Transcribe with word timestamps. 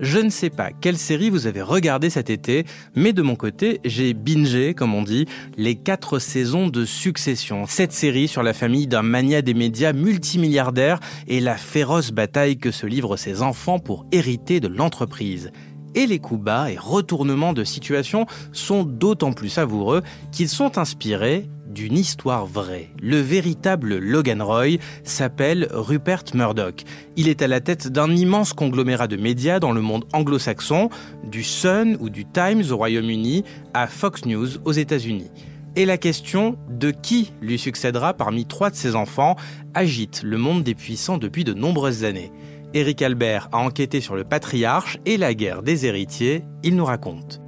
je 0.00 0.18
ne 0.18 0.30
sais 0.30 0.50
pas 0.50 0.70
quelle 0.72 0.98
série 0.98 1.30
vous 1.30 1.46
avez 1.46 1.62
regardé 1.62 2.10
cet 2.10 2.30
été, 2.30 2.64
mais 2.94 3.12
de 3.12 3.22
mon 3.22 3.36
côté, 3.36 3.80
j'ai 3.84 4.14
bingé, 4.14 4.74
comme 4.74 4.94
on 4.94 5.02
dit, 5.02 5.26
les 5.56 5.76
quatre 5.76 6.18
saisons 6.18 6.68
de 6.68 6.84
Succession. 6.84 7.64
Cette 7.66 7.92
série 7.92 8.28
sur 8.28 8.42
la 8.42 8.52
famille 8.52 8.86
d'un 8.86 9.02
mania 9.02 9.42
des 9.42 9.54
médias 9.54 9.92
multimilliardaire 9.92 11.00
et 11.26 11.40
la 11.40 11.56
féroce 11.56 12.10
bataille 12.10 12.58
que 12.58 12.70
se 12.70 12.86
livrent 12.86 13.16
ses 13.16 13.42
enfants 13.42 13.78
pour 13.78 14.06
hériter 14.12 14.60
de 14.60 14.68
l'entreprise. 14.68 15.50
Et 15.94 16.06
les 16.06 16.18
coups 16.18 16.42
bas 16.42 16.70
et 16.72 16.76
retournements 16.76 17.52
de 17.52 17.62
situation 17.62 18.26
sont 18.52 18.82
d'autant 18.82 19.32
plus 19.32 19.48
savoureux 19.48 20.02
qu'ils 20.32 20.48
sont 20.48 20.76
inspirés 20.78 21.48
d'une 21.74 21.98
histoire 21.98 22.46
vraie. 22.46 22.88
Le 23.02 23.18
véritable 23.18 23.98
Logan 23.98 24.40
Roy 24.40 24.78
s'appelle 25.02 25.68
Rupert 25.72 26.24
Murdoch. 26.32 26.84
Il 27.16 27.28
est 27.28 27.42
à 27.42 27.48
la 27.48 27.60
tête 27.60 27.88
d'un 27.88 28.10
immense 28.14 28.52
conglomérat 28.52 29.08
de 29.08 29.16
médias 29.16 29.58
dans 29.58 29.72
le 29.72 29.80
monde 29.80 30.04
anglo-saxon, 30.12 30.88
du 31.24 31.42
Sun 31.42 31.96
ou 32.00 32.08
du 32.08 32.24
Times 32.24 32.62
au 32.70 32.76
Royaume-Uni 32.76 33.44
à 33.74 33.88
Fox 33.88 34.24
News 34.24 34.48
aux 34.64 34.72
États-Unis. 34.72 35.30
Et 35.76 35.86
la 35.86 35.98
question 35.98 36.56
de 36.70 36.92
qui 36.92 37.32
lui 37.42 37.58
succédera 37.58 38.14
parmi 38.14 38.46
trois 38.46 38.70
de 38.70 38.76
ses 38.76 38.94
enfants 38.94 39.34
agite 39.74 40.22
le 40.22 40.38
monde 40.38 40.62
des 40.62 40.76
puissants 40.76 41.18
depuis 41.18 41.42
de 41.42 41.52
nombreuses 41.52 42.04
années. 42.04 42.30
Eric 42.74 43.02
Albert 43.02 43.48
a 43.52 43.58
enquêté 43.58 44.00
sur 44.00 44.14
le 44.14 44.24
patriarche 44.24 44.98
et 45.04 45.16
la 45.16 45.34
guerre 45.34 45.62
des 45.62 45.86
héritiers, 45.86 46.44
il 46.62 46.76
nous 46.76 46.84
raconte. 46.84 47.43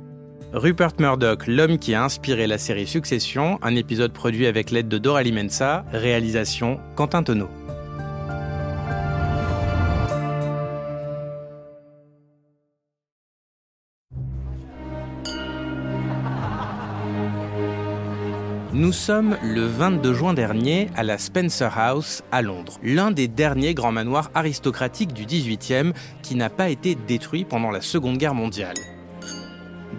Rupert 0.53 0.93
Murdoch, 1.01 1.47
l'homme 1.49 1.79
qui 1.79 1.95
a 1.95 2.05
inspiré 2.05 2.47
la 2.47 2.57
série 2.57 2.87
Succession, 2.87 3.59
un 3.63 3.75
épisode 3.75 4.13
produit 4.13 4.47
avec 4.47 4.71
l'aide 4.71 4.89
de 4.89 4.97
Dora 4.97 5.25
Mensa, 5.25 5.85
réalisation 5.93 6.79
Quentin 6.95 7.23
Tonneau. 7.23 7.49
Nous 18.73 18.93
sommes 18.93 19.37
le 19.43 19.67
22 19.67 20.15
juin 20.15 20.35
dernier 20.35 20.91
à 20.97 21.03
la 21.03 21.19
Spencer 21.19 21.77
House 21.77 22.23
à 22.31 22.43
Londres, 22.43 22.79
l'un 22.83 23.11
des 23.11 23.27
derniers 23.27 23.75
grands 23.75 23.91
manoirs 23.91 24.31
aristocratiques 24.35 25.13
du 25.13 25.25
18e 25.25 25.93
qui 26.23 26.37
n'a 26.37 26.51
pas 26.51 26.69
été 26.69 26.95
détruit 26.95 27.45
pendant 27.45 27.71
la 27.71 27.81
Seconde 27.81 28.19
Guerre 28.19 28.35
mondiale 28.35 28.77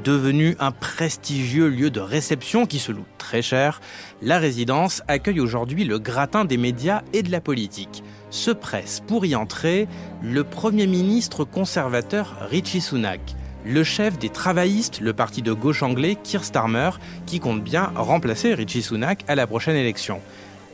devenu 0.03 0.55
un 0.59 0.71
prestigieux 0.71 1.67
lieu 1.67 1.89
de 1.89 1.99
réception 1.99 2.65
qui 2.65 2.79
se 2.79 2.91
loue 2.91 3.05
très 3.17 3.41
cher, 3.41 3.81
la 4.21 4.39
résidence 4.39 5.01
accueille 5.07 5.39
aujourd'hui 5.39 5.83
le 5.83 5.99
gratin 5.99 6.45
des 6.45 6.57
médias 6.57 7.01
et 7.13 7.23
de 7.23 7.31
la 7.31 7.41
politique. 7.41 8.03
Se 8.29 8.51
presse 8.51 9.01
pour 9.05 9.25
y 9.25 9.35
entrer 9.35 9.87
le 10.21 10.43
Premier 10.43 10.87
ministre 10.87 11.43
conservateur 11.43 12.35
Richie 12.49 12.81
Sunak, 12.81 13.35
le 13.65 13.83
chef 13.83 14.17
des 14.17 14.29
travaillistes, 14.29 15.01
le 15.01 15.13
parti 15.13 15.41
de 15.41 15.53
gauche 15.53 15.83
anglais 15.83 16.15
Keir 16.23 16.43
Starmer, 16.43 16.91
qui 17.25 17.39
compte 17.39 17.63
bien 17.63 17.91
remplacer 17.95 18.53
Richie 18.53 18.81
Sunak 18.81 19.23
à 19.27 19.35
la 19.35 19.47
prochaine 19.47 19.75
élection. 19.75 20.21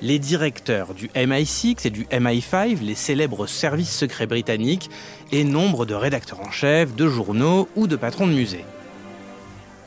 Les 0.02 0.20
directeurs 0.20 0.94
du 0.94 1.08
MI6 1.10 1.88
et 1.88 1.90
du 1.90 2.04
MI5, 2.06 2.82
les 2.82 2.96
célèbres 2.96 3.48
services 3.48 3.96
secrets 3.96 4.28
britanniques, 4.28 4.90
et 5.32 5.44
nombre 5.44 5.86
de 5.86 5.94
rédacteurs 5.94 6.42
en 6.42 6.52
chef, 6.52 6.96
de 6.96 7.08
journaux 7.08 7.70
ou 7.76 7.88
de 7.88 7.96
patrons 7.96 8.28
de 8.28 8.33
musées. 8.33 8.66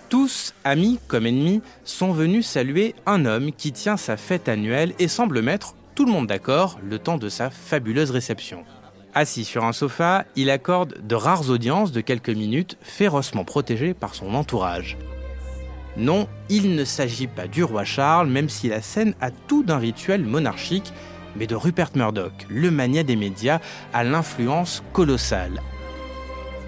Tous, 0.09 0.55
amis 0.63 1.01
comme 1.09 1.27
ennemis, 1.27 1.63
sont 1.85 2.13
venus 2.13 2.47
saluer 2.47 2.95
un 3.07 3.25
homme 3.25 3.51
qui 3.53 3.73
tient 3.73 3.97
sa 3.97 4.17
fête 4.17 4.49
annuelle 4.49 4.95
et 5.01 5.09
semble 5.09 5.43
mettre 5.43 5.75
tout 5.97 6.05
le 6.05 6.13
monde 6.13 6.29
d'accord 6.29 6.79
le 6.83 6.99
temps 6.99 7.19
de 7.19 7.29
sa 7.29 7.51
fabuleuse 7.51 8.13
réception. 8.13 8.65
Assis 9.15 9.45
sur 9.45 9.65
un 9.65 9.73
sofa, 9.73 10.25
il 10.37 10.51
accorde 10.51 11.05
de 11.05 11.15
rares 11.15 11.51
audiences 11.51 11.91
de 11.91 12.03
quelques 12.03 12.29
minutes, 12.31 12.77
férocement 12.83 13.45
protégé 13.45 13.95
par 13.95 14.15
son 14.15 14.35
entourage. 14.35 14.97
Non, 15.97 16.29
il 16.51 16.77
ne 16.77 16.85
s'agit 16.85 17.27
pas 17.27 17.49
du 17.49 17.65
roi 17.65 17.85
Charles, 17.85 18.29
même 18.29 18.51
si 18.51 18.69
la 18.69 18.83
scène 18.83 19.15
a 19.21 19.31
tout 19.31 19.65
d'un 19.65 19.79
rituel 19.79 20.25
monarchique, 20.25 20.93
mais 21.35 21.47
de 21.47 21.55
Rupert 21.55 21.91
Murdoch, 21.95 22.47
le 22.49 22.71
mania 22.71 23.03
des 23.03 23.17
médias 23.17 23.61
à 23.93 24.05
l'influence 24.05 24.85
colossale. 24.93 25.63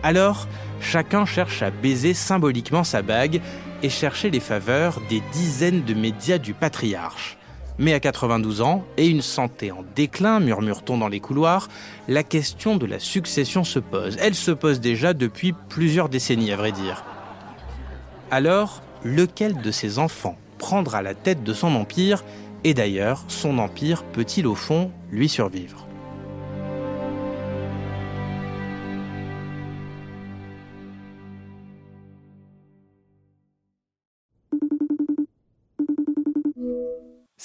Alors, 0.03 0.47
chacun 0.81 1.26
cherche 1.26 1.62
à 1.62 1.70
baiser 1.70 2.14
symboliquement 2.14 2.84
sa 2.84 3.03
bague 3.03 3.41
et 3.82 3.88
chercher 3.88 4.31
les 4.31 4.41
faveurs 4.41 5.00
des 5.09 5.22
dizaines 5.32 5.82
de 5.82 5.94
médias 5.94 6.38
du 6.38 6.54
patriarche. 6.54 7.36
Mais 7.78 7.94
à 7.94 8.00
92 8.00 8.60
ans 8.60 8.84
et 8.97 9.06
une 9.06 9.22
santé 9.22 9.70
en 9.70 9.84
déclin, 9.94 10.41
murmure-t-on 10.41 10.98
dans 10.98 11.09
les 11.09 11.20
couloirs, 11.20 11.69
la 12.09 12.25
question 12.25 12.76
de 12.76 12.86
la 12.86 12.98
succession 12.98 13.62
se 13.62 13.78
pose. 13.78 14.16
Elle 14.20 14.34
se 14.34 14.50
pose 14.50 14.81
déjà 14.81 15.14
depuis 15.14 15.54
plusieurs 15.69 16.09
décennies, 16.09 16.53
à 16.53 16.56
vrai 16.56 16.72
dire. 16.72 17.04
Alors, 18.30 18.82
lequel 19.04 19.60
de 19.60 19.70
ses 19.70 19.98
enfants 19.98 20.36
prendra 20.59 21.03
la 21.03 21.15
tête 21.15 21.44
de 21.44 21.53
son 21.53 21.75
empire? 21.76 22.25
Et 22.65 22.75
d'ailleurs, 22.75 23.25
son 23.28 23.59
empire 23.59 24.03
peut-il 24.03 24.47
au 24.48 24.56
fond 24.56 24.91
lui 25.12 25.28
survivre? 25.28 25.88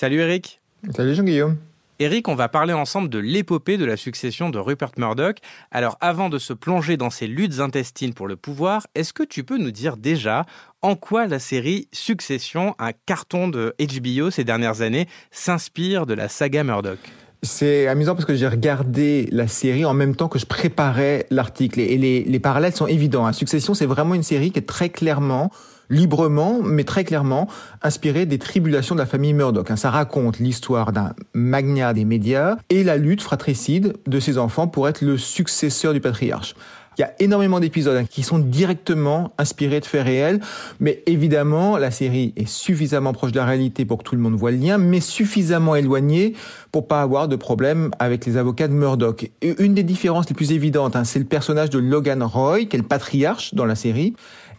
Salut 0.03 0.19
Eric. 0.19 0.59
Salut 0.93 1.15
Jean-Guillaume. 1.15 1.55
Eric, 1.99 2.27
on 2.27 2.35
va 2.35 2.49
parler 2.49 2.73
ensemble 2.73 3.07
de 3.07 3.19
l'épopée 3.19 3.77
de 3.77 3.85
la 3.85 3.95
succession 3.95 4.49
de 4.49 4.59
Rupert 4.59 4.91
Murdoch. 4.97 5.37
Alors 5.71 5.97
avant 6.01 6.27
de 6.27 6.39
se 6.39 6.51
plonger 6.51 6.97
dans 6.97 7.09
ses 7.09 7.25
luttes 7.25 7.61
intestines 7.61 8.13
pour 8.13 8.27
le 8.27 8.35
pouvoir, 8.35 8.85
est-ce 8.95 9.13
que 9.13 9.23
tu 9.23 9.45
peux 9.45 9.57
nous 9.57 9.71
dire 9.71 9.95
déjà 9.95 10.45
en 10.81 10.97
quoi 10.97 11.25
la 11.25 11.39
série 11.39 11.87
Succession, 11.93 12.75
un 12.79 12.91
carton 13.05 13.47
de 13.47 13.75
HBO 13.79 14.29
ces 14.29 14.43
dernières 14.43 14.81
années, 14.81 15.07
s'inspire 15.31 16.05
de 16.05 16.15
la 16.15 16.27
saga 16.27 16.65
Murdoch? 16.65 16.99
C'est 17.41 17.87
amusant 17.87 18.13
parce 18.13 18.25
que 18.25 18.35
j'ai 18.35 18.49
regardé 18.49 19.29
la 19.31 19.47
série 19.47 19.85
en 19.85 19.93
même 19.93 20.17
temps 20.17 20.27
que 20.27 20.37
je 20.37 20.45
préparais 20.45 21.27
l'article 21.29 21.79
et 21.79 21.97
les, 21.97 22.39
parallèles 22.41 22.75
sont 22.75 22.87
évidents. 22.87 23.25
Hein. 23.25 23.31
Succession, 23.31 23.73
c'est 23.73 23.85
vraiment 23.85 24.15
une 24.15 24.23
série 24.23 24.51
qui 24.51 24.59
est 24.59 24.67
très 24.67 24.89
clairement 24.89 25.49
librement, 25.93 26.59
mais 26.61 26.83
très 26.83 27.03
clairement, 27.03 27.47
inspiré 27.81 28.25
des 28.25 28.39
tribulations 28.39 28.95
de 28.95 28.99
la 28.99 29.05
famille 29.05 29.33
Murdoch. 29.33 29.71
Hein. 29.71 29.75
Ça 29.75 29.91
raconte 29.91 30.39
l'histoire 30.39 30.91
d'un 30.91 31.13
magnat 31.33 31.93
des 31.93 32.03
médias 32.03 32.57
et 32.69 32.83
la 32.83 32.97
lutte 32.97 33.21
fratricide 33.21 33.93
de 34.07 34.19
ses 34.19 34.37
enfants 34.37 34.67
pour 34.67 34.89
être 34.89 35.01
le 35.01 35.17
successeur 35.17 35.93
du 35.93 36.01
patriarche. 36.01 36.55
Il 36.97 37.01
y 37.01 37.03
a 37.03 37.13
énormément 37.19 37.59
d'épisodes 37.59 37.97
hein, 37.97 38.05
qui 38.09 38.23
sont 38.23 38.39
directement 38.39 39.33
inspirés 39.37 39.79
de 39.79 39.85
faits 39.85 40.03
réels, 40.03 40.39
mais 40.79 41.03
évidemment, 41.05 41.77
la 41.77 41.91
série 41.91 42.33
est 42.35 42.47
suffisamment 42.47 43.13
proche 43.13 43.31
de 43.31 43.39
la 43.39 43.45
réalité 43.45 43.85
pour 43.85 43.99
que 43.99 44.03
tout 44.03 44.15
le 44.15 44.21
monde 44.21 44.35
voit 44.35 44.51
le 44.51 44.57
lien, 44.57 44.77
mais 44.77 44.99
suffisamment 44.99 45.75
éloignée 45.75 46.33
pour 46.71 46.87
pas 46.87 47.01
avoir 47.01 47.27
de 47.27 47.35
problème 47.35 47.91
avec 47.99 48.25
les 48.25 48.37
avocats 48.37 48.67
de 48.67 48.73
Murdoch. 48.73 49.29
Et 49.41 49.55
une 49.61 49.73
des 49.73 49.83
différences 49.83 50.29
les 50.29 50.35
plus 50.35 50.51
évidentes, 50.51 50.95
hein, 50.95 51.03
c'est 51.03 51.19
le 51.19 51.25
personnage 51.25 51.69
de 51.69 51.79
Logan 51.79 52.23
Roy, 52.23 52.65
qui 52.65 52.75
est 52.75 52.79
le 52.79 52.85
patriarche 52.85 53.53
dans 53.53 53.65
la 53.65 53.75
série 53.75 54.13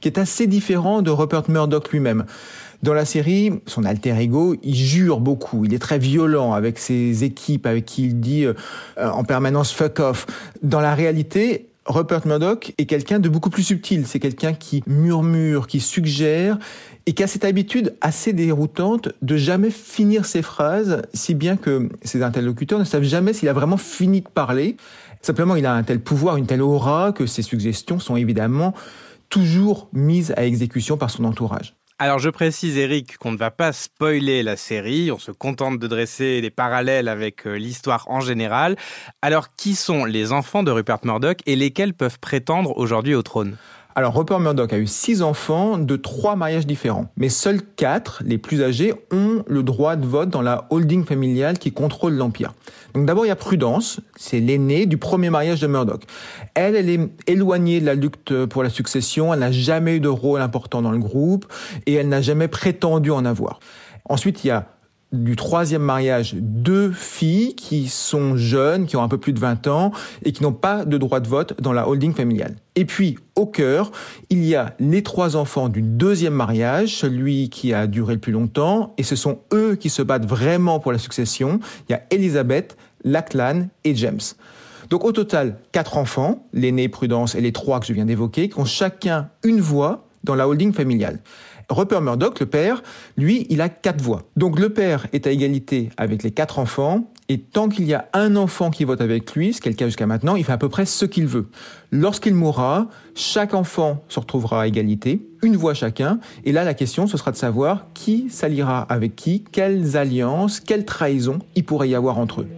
qui 0.05 0.09
est 0.09 0.19
assez 0.19 0.47
différent 0.47 1.00
de 1.00 1.11
Rupert 1.11 1.44
Murdoch 1.49 1.91
lui-même. 1.91 2.27
Dans 2.83 2.93
la 2.93 3.06
série, 3.06 3.50
son 3.65 3.84
alter 3.84 4.15
ego, 4.21 4.55
il 4.62 4.75
jure 4.75 5.19
beaucoup, 5.21 5.65
il 5.65 5.73
est 5.73 5.78
très 5.78 5.99
violent 5.99 6.53
avec 6.53 6.78
ses 6.78 7.25
équipes, 7.25 7.65
avec 7.65 7.87
qui 7.87 8.05
il 8.05 8.20
dit 8.20 8.44
euh, 8.44 8.53
en 8.99 9.25
permanence 9.25 9.73
fuck 9.73 10.00
off. 10.00 10.26
Dans 10.62 10.82
la 10.82 10.94
réalité, 10.94 11.70
Rupert 11.87 12.27
Murdoch 12.27 12.73
est 12.79 12.87
quelqu'un 12.87 13.19
de 13.19 13.29
beaucoup 13.29 13.51
plus 13.51 13.63
subtil. 13.63 14.07
C'est 14.07 14.21
quelqu'un 14.21 14.55
qui 14.55 14.83
murmure, 14.87 15.67
qui 15.67 15.81
suggère 15.81 16.59
et 17.07 17.13
qui 17.13 17.23
a 17.23 17.27
cette 17.27 17.45
habitude 17.45 17.95
assez 18.01 18.33
déroutante 18.33 19.11
de 19.21 19.37
jamais 19.37 19.71
finir 19.71 20.25
ses 20.25 20.41
phrases, 20.41 21.03
si 21.13 21.35
bien 21.35 21.57
que 21.57 21.91
ses 22.03 22.23
interlocuteurs 22.23 22.79
ne 22.79 22.85
savent 22.85 23.03
jamais 23.03 23.35
s'il 23.35 23.49
a 23.49 23.53
vraiment 23.53 23.77
fini 23.77 24.23
de 24.23 24.29
parler. 24.29 24.77
Simplement, 25.21 25.57
il 25.57 25.67
a 25.67 25.75
un 25.75 25.83
tel 25.83 26.01
pouvoir, 26.01 26.37
une 26.37 26.47
telle 26.47 26.63
aura 26.63 27.13
que 27.13 27.27
ses 27.27 27.43
suggestions 27.43 27.99
sont 27.99 28.17
évidemment 28.17 28.75
toujours 29.29 29.89
mise 29.93 30.33
à 30.37 30.45
exécution 30.45 30.97
par 30.97 31.11
son 31.11 31.25
entourage. 31.25 31.75
Alors 32.00 32.19
je 32.19 32.29
précise 32.29 32.76
Eric 32.76 33.19
qu'on 33.19 33.31
ne 33.31 33.37
va 33.37 33.52
pas 33.52 33.73
spoiler 33.73 34.43
la 34.43 34.56
série, 34.56 35.12
on 35.12 35.19
se 35.20 35.31
contente 35.31 35.79
de 35.79 35.87
dresser 35.87 36.41
des 36.41 36.50
parallèles 36.50 37.06
avec 37.06 37.46
euh, 37.46 37.55
l'histoire 37.55 38.11
en 38.11 38.19
général. 38.19 38.75
Alors 39.23 39.55
qui 39.55 39.76
sont 39.76 40.05
les 40.05 40.32
enfants 40.32 40.64
de 40.64 40.73
Rupert 40.73 40.99
Murdoch 41.05 41.38
et 41.46 41.55
lesquels 41.55 41.94
peuvent 41.94 42.19
prétendre 42.19 42.76
aujourd'hui 42.76 43.14
au 43.14 43.23
trône? 43.23 43.56
Alors 43.96 44.17
Rupert 44.17 44.41
Murdoch 44.41 44.73
a 44.73 44.79
eu 44.79 44.88
six 44.88 45.23
enfants 45.23 45.79
de 45.79 45.94
trois 45.94 46.35
mariages 46.35 46.67
différents, 46.67 47.06
mais 47.17 47.29
seuls 47.29 47.62
quatre, 47.76 48.25
les 48.26 48.38
plus 48.38 48.61
âgés, 48.61 48.93
ont 49.12 49.44
le 49.46 49.62
droit 49.62 49.94
de 49.94 50.05
vote 50.05 50.31
dans 50.31 50.43
la 50.43 50.67
holding 50.70 51.05
familiale 51.05 51.61
qui 51.61 51.70
contrôle 51.70 52.14
l'empire. 52.14 52.55
Donc 52.94 53.06
d'abord 53.06 53.25
il 53.25 53.29
y 53.29 53.31
a 53.31 53.37
Prudence, 53.37 54.00
c'est 54.17 54.41
l'aînée 54.41 54.87
du 54.87 54.96
premier 54.96 55.31
mariage 55.31 55.61
de 55.61 55.69
Murdoch. 55.69 56.02
Elle, 56.55 56.75
elle 56.75 56.91
est 56.91 57.08
éloignée 57.29 57.81
de 57.81 57.87
la 57.87 57.94
lutte 57.94 58.46
pour 58.46 58.64
la 58.64 58.70
succession, 58.70 59.32
elle 59.32 59.38
n'a 59.38 59.52
jamais 59.52 59.97
eu 59.97 60.00
de 60.00 60.08
rôle 60.08 60.40
important 60.40 60.82
dans 60.82 60.90
le 60.90 60.99
groupe 60.99 61.47
et 61.87 61.94
elle 61.94 62.08
n'a 62.08 62.20
jamais 62.20 62.49
prétendu 62.49 63.12
en 63.12 63.25
avoir. 63.25 63.61
Ensuite 64.08 64.43
il 64.43 64.49
y 64.49 64.50
a 64.50 64.74
du 65.14 65.37
troisième 65.37 65.82
mariage 65.82 66.34
deux 66.34 66.90
filles 66.90 67.55
qui 67.55 67.88
sont 67.88 68.37
jeunes, 68.37 68.87
qui 68.87 68.96
ont 68.96 69.02
un 69.02 69.08
peu 69.08 69.19
plus 69.19 69.32
de 69.32 69.40
20 69.40 69.66
ans 69.69 69.93
et 70.25 70.32
qui 70.32 70.43
n'ont 70.43 70.52
pas 70.52 70.84
de 70.84 70.99
droit 70.99 71.20
de 71.20 71.28
vote 71.28 71.55
dans 71.61 71.72
la 71.72 71.88
holding 71.88 72.12
familiale. 72.12 72.56
Et 72.76 72.84
puis, 72.84 73.19
au 73.37 73.46
cœur, 73.46 73.93
il 74.31 74.44
y 74.44 74.55
a 74.55 74.75
les 74.81 75.02
trois 75.02 75.37
enfants 75.37 75.69
du 75.69 75.82
deuxième 75.82 76.34
mariage, 76.34 76.96
celui 76.96 77.49
qui 77.49 77.72
a 77.72 77.87
duré 77.87 78.14
le 78.14 78.20
plus 78.20 78.32
longtemps, 78.32 78.94
et 78.99 79.02
ce 79.02 79.16
sont 79.16 79.38
eux 79.52 79.76
qui 79.76 79.90
se 79.90 80.02
battent 80.02 80.26
vraiment 80.26 80.81
pour 80.81 80.93
la 80.93 80.99
succession. 80.99 81.61
Il 81.88 81.93
y 81.93 81.94
a 81.94 82.02
Elisabeth, 82.11 82.76
Lachlan 83.05 83.69
et 83.84 83.94
James. 83.94 84.20
Donc 84.90 85.05
au 85.05 85.12
total, 85.12 85.56
quatre 85.72 85.96
enfants, 85.96 86.46
l'aîné 86.52 86.88
Prudence 86.88 87.34
et 87.34 87.40
les 87.40 87.52
trois 87.52 87.81
que 87.81 87.87
je 87.87 87.93
viens 87.93 88.05
d'évoquer, 88.05 88.49
qui 88.49 88.58
ont 88.58 88.64
chacun 88.64 89.31
une 89.43 89.61
voix 89.61 90.08
dans 90.25 90.34
la 90.34 90.49
holding 90.49 90.72
familiale. 90.72 91.20
Rupert 91.69 92.00
Murdoch, 92.00 92.40
le 92.40 92.46
père, 92.46 92.82
lui, 93.16 93.46
il 93.50 93.61
a 93.61 93.69
quatre 93.69 94.00
voix. 94.00 94.22
Donc 94.37 94.58
le 94.58 94.70
père 94.70 95.06
est 95.12 95.26
à 95.26 95.31
égalité 95.31 95.90
avec 95.96 96.22
les 96.22 96.31
quatre 96.31 96.58
enfants, 96.58 97.11
et 97.28 97.38
tant 97.38 97.69
qu'il 97.69 97.87
y 97.87 97.94
a 97.94 98.08
un 98.12 98.37
enfant 98.37 98.70
qui 98.70 98.84
vote 98.84 99.00
avec 99.00 99.34
lui, 99.34 99.55
ce 99.55 99.61
qui 99.61 99.69
est 99.69 99.72
le 99.72 99.76
cas 99.76 99.87
jusqu'à 99.87 100.06
maintenant, 100.06 100.37
il 100.37 100.44
fait 100.44 100.52
à 100.52 100.58
peu 100.58 100.69
près 100.69 100.84
ce 100.84 101.06
qu'il 101.06 101.26
veut. 101.26 101.49
Lorsqu'il 101.90 102.34
mourra, 102.34 102.88
chaque 103.14 103.55
enfant 103.55 104.05
se 104.08 104.20
retrouvera 104.20 104.62
à 104.62 104.66
égalité, 104.66 105.26
une 105.43 105.56
voix 105.56 105.72
chacun, 105.72 106.19
et 106.44 106.52
là 106.52 106.64
la 106.64 106.75
question 106.75 107.06
ce 107.06 107.16
sera 107.16 107.31
de 107.31 107.37
savoir 107.37 107.87
qui 107.94 108.28
s'alliera 108.28 108.82
avec 108.82 109.16
qui, 109.16 109.43
quelles 109.52 109.96
alliances, 109.96 110.61
quelles 110.61 110.84
trahisons 110.84 111.38
il 111.55 111.64
pourrait 111.64 111.88
y 111.88 111.94
avoir 111.94 112.19
entre 112.19 112.43
eux. 112.43 112.49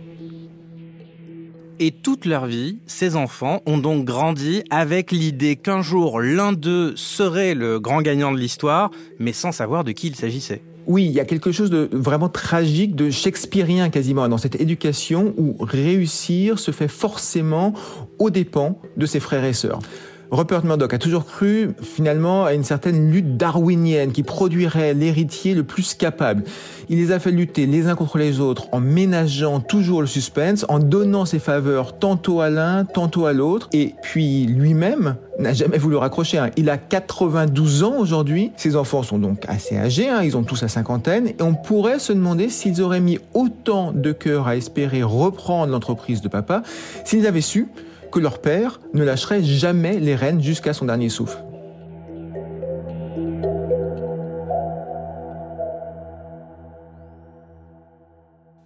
Et 1.79 1.91
toute 1.91 2.25
leur 2.25 2.47
vie, 2.47 2.79
ces 2.87 3.17
enfants 3.17 3.61
ont 3.67 3.77
donc 3.77 4.07
grandi 4.07 4.63
avec 4.71 5.13
l'idée 5.13 5.57
qu'un 5.57 5.83
jour 5.83 6.23
l'un 6.23 6.55
d'eux 6.55 6.95
serait 6.97 7.55
le 7.55 7.79
grand 7.79 8.01
gagnant 8.01 8.33
de 8.33 8.39
l'histoire, 8.39 8.91
mais 9.19 9.35
sans 9.35 9.53
savoir 9.53 9.85
de 9.85 9.93
qui 9.93 10.07
il 10.07 10.17
s'agissait. 10.17 10.63
Oui, 10.87 11.05
il 11.05 11.13
y 11.13 11.21
a 11.21 11.27
quelque 11.27 11.53
chose 11.53 11.69
de 11.69 11.91
vraiment 11.93 12.31
tragique, 12.31 12.97
de 12.97 13.11
shakespearien 13.11 13.91
quasiment 13.91 14.27
dans 14.27 14.39
cette 14.39 14.59
éducation 14.59 15.35
où 15.37 15.55
réussir 15.61 16.59
se 16.59 16.71
fait 16.71 16.89
forcément 16.89 17.75
aux 18.19 18.31
dépens 18.31 18.81
de 18.97 19.05
ses 19.05 19.21
frères 19.21 19.45
et 19.45 19.53
sœurs. 19.53 19.81
Rupert 20.31 20.65
Murdoch 20.65 20.93
a 20.93 20.99
toujours 20.99 21.25
cru 21.25 21.71
finalement 21.81 22.45
à 22.45 22.53
une 22.53 22.65
certaine 22.65 23.11
lutte 23.11 23.37
darwinienne 23.37 24.11
qui 24.11 24.23
produirait 24.25 24.93
l'héritier 24.93 25.55
le 25.55 25.63
plus 25.63 25.95
capable. 25.95 26.43
Il 26.89 26.99
les 26.99 27.13
a 27.13 27.19
fait 27.19 27.31
lutter 27.31 27.67
les 27.67 27.87
uns 27.87 27.95
contre 27.95 28.19
les 28.19 28.41
autres 28.41 28.67
en 28.73 28.81
ménageant 28.81 29.61
toujours 29.61 30.01
le 30.01 30.07
suspense, 30.07 30.67
en 30.69 30.79
donnant 30.79 31.25
ses 31.25 31.39
faveurs 31.39 31.99
tantôt 31.99 32.41
à 32.41 32.51
l'un, 32.51 32.85
tantôt 32.85 33.27
à 33.27 33.33
l'autre. 33.33 33.69
Et 33.73 33.95
puis 34.03 34.47
lui-même 34.47 35.17
n'a 35.39 35.53
jamais 35.53 35.79
voulu 35.79 35.97
raccrocher. 35.97 36.39
Hein. 36.39 36.51
Il 36.57 36.71
a 36.71 36.77
92 36.77 37.85
ans 37.85 37.95
aujourd'hui. 37.99 38.53
Ses 38.57 38.75
enfants 38.75 39.03
sont 39.03 39.19
donc 39.19 39.45
assez 39.49 39.77
âgés, 39.77 40.09
hein. 40.09 40.23
ils 40.23 40.37
ont 40.37 40.43
tous 40.43 40.63
la 40.63 40.69
cinquantaine. 40.69 41.29
Et 41.29 41.43
on 41.43 41.55
pourrait 41.55 41.99
se 41.99 42.13
demander 42.13 42.49
s'ils 42.49 42.83
auraient 42.83 43.01
mis 43.01 43.19
autant 43.35 43.93
de 43.93 44.13
cœur 44.13 44.49
à 44.49 44.57
espérer 44.57 45.03
reprendre 45.03 45.73
l'entreprise 45.73 46.21
de 46.21 46.29
papa 46.29 46.63
s'ils 47.05 47.27
avaient 47.27 47.41
su 47.41 47.69
que 48.17 48.21
leur 48.23 48.39
père 48.39 48.81
ne 48.95 49.05
lâcherait 49.05 49.45
jamais 49.45 50.01
les 50.01 50.15
rênes 50.15 50.43
jusqu'à 50.43 50.73
son 50.73 50.87
dernier 50.87 51.11
souffle. 51.11 51.37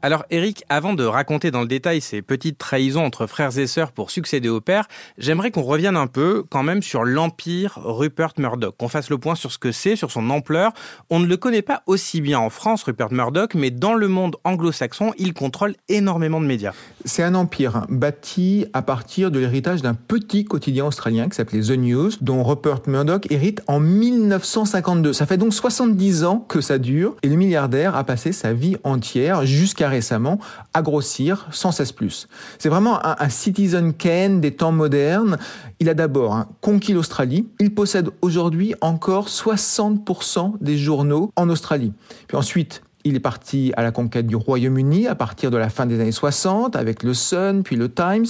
Alors 0.02 0.24
Eric, 0.30 0.64
avant 0.70 0.94
de 0.94 1.04
raconter 1.04 1.50
dans 1.50 1.60
le 1.60 1.66
détail 1.66 2.00
ces 2.00 2.22
petites 2.22 2.56
trahisons 2.56 3.04
entre 3.04 3.26
frères 3.26 3.58
et 3.58 3.66
sœurs 3.66 3.92
pour 3.92 4.10
succéder 4.10 4.48
au 4.48 4.62
père, 4.62 4.88
j'aimerais 5.18 5.50
qu'on 5.50 5.60
revienne 5.60 5.96
un 5.96 6.06
peu 6.06 6.42
quand 6.48 6.62
même 6.62 6.82
sur 6.82 7.04
l'empire 7.04 7.78
Rupert 7.84 8.32
Murdoch, 8.38 8.74
qu'on 8.78 8.88
fasse 8.88 9.10
le 9.10 9.18
point 9.18 9.34
sur 9.34 9.52
ce 9.52 9.58
que 9.58 9.72
c'est, 9.72 9.96
sur 9.96 10.10
son 10.10 10.30
ampleur. 10.30 10.72
On 11.10 11.20
ne 11.20 11.26
le 11.26 11.36
connaît 11.36 11.60
pas 11.60 11.82
aussi 11.84 12.22
bien 12.22 12.38
en 12.38 12.48
France, 12.48 12.84
Rupert 12.84 13.12
Murdoch, 13.12 13.54
mais 13.54 13.70
dans 13.70 13.92
le 13.92 14.08
monde 14.08 14.36
anglo-saxon, 14.44 15.12
il 15.18 15.34
contrôle 15.34 15.74
énormément 15.90 16.40
de 16.40 16.46
médias. 16.46 16.72
C'est 17.04 17.22
un 17.22 17.34
empire 17.34 17.84
bâti 17.90 18.64
à 18.72 18.80
partir 18.80 19.30
de 19.30 19.38
l'héritage 19.38 19.82
d'un 19.82 19.94
petit 19.94 20.46
quotidien 20.46 20.86
australien 20.86 21.28
qui 21.28 21.36
s'appelait 21.36 21.60
The 21.60 21.76
News, 21.76 22.12
dont 22.22 22.42
Rupert 22.42 22.80
Murdoch 22.86 23.30
hérite 23.30 23.60
en 23.66 23.80
1952. 23.80 25.12
Ça 25.12 25.26
fait 25.26 25.36
donc 25.36 25.52
70 25.52 26.24
ans 26.24 26.38
que 26.48 26.62
ça 26.62 26.78
dure, 26.78 27.16
et 27.22 27.28
le 27.28 27.36
milliardaire 27.36 27.96
a 27.96 28.04
passé 28.04 28.32
sa 28.32 28.54
vie 28.54 28.76
entière 28.82 29.44
jusqu'à 29.44 29.89
récemment 29.90 30.38
à 30.72 30.82
grossir 30.82 31.46
sans 31.50 31.72
cesse 31.72 31.92
plus. 31.92 32.28
C'est 32.58 32.68
vraiment 32.68 32.98
un, 33.04 33.28
citizen 33.28 33.92
Kane 33.92 34.40
des 34.40 34.52
temps 34.52 34.72
modernes. 34.72 35.38
Il 35.78 35.88
a 35.88 35.94
d'abord 35.94 36.34
hein, 36.34 36.48
conquis 36.60 36.92
l'Australie. 36.92 37.46
Il 37.58 37.74
possède 37.74 38.10
aujourd'hui 38.22 38.74
encore 38.80 39.28
60% 39.28 40.54
des 40.60 40.78
journaux 40.78 41.30
en 41.36 41.50
Australie. 41.50 41.92
Puis 42.26 42.36
ensuite, 42.36 42.82
il 43.04 43.14
est 43.14 43.20
parti 43.20 43.72
à 43.76 43.82
la 43.82 43.92
conquête 43.92 44.26
du 44.26 44.36
Royaume-Uni 44.36 45.06
à 45.06 45.14
partir 45.14 45.50
de 45.50 45.56
la 45.56 45.70
fin 45.70 45.86
des 45.86 46.00
années 46.00 46.12
60 46.12 46.76
avec 46.76 47.02
le 47.02 47.14
Sun, 47.14 47.62
puis 47.62 47.76
le 47.76 47.92
Times, 47.92 48.26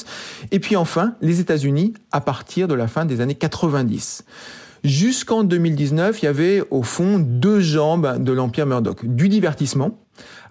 et 0.50 0.60
puis 0.60 0.76
enfin 0.76 1.14
les 1.20 1.40
États-Unis 1.40 1.94
à 2.12 2.20
partir 2.20 2.68
de 2.68 2.74
la 2.74 2.86
fin 2.86 3.04
des 3.04 3.20
années 3.20 3.34
90. 3.34 4.24
Jusqu'en 4.82 5.44
2019, 5.44 6.22
il 6.22 6.24
y 6.24 6.28
avait 6.28 6.62
au 6.70 6.82
fond 6.82 7.18
deux 7.18 7.60
jambes 7.60 8.22
de 8.22 8.32
l'empire 8.32 8.64
Murdoch. 8.64 9.04
Du 9.04 9.28
divertissement, 9.28 9.98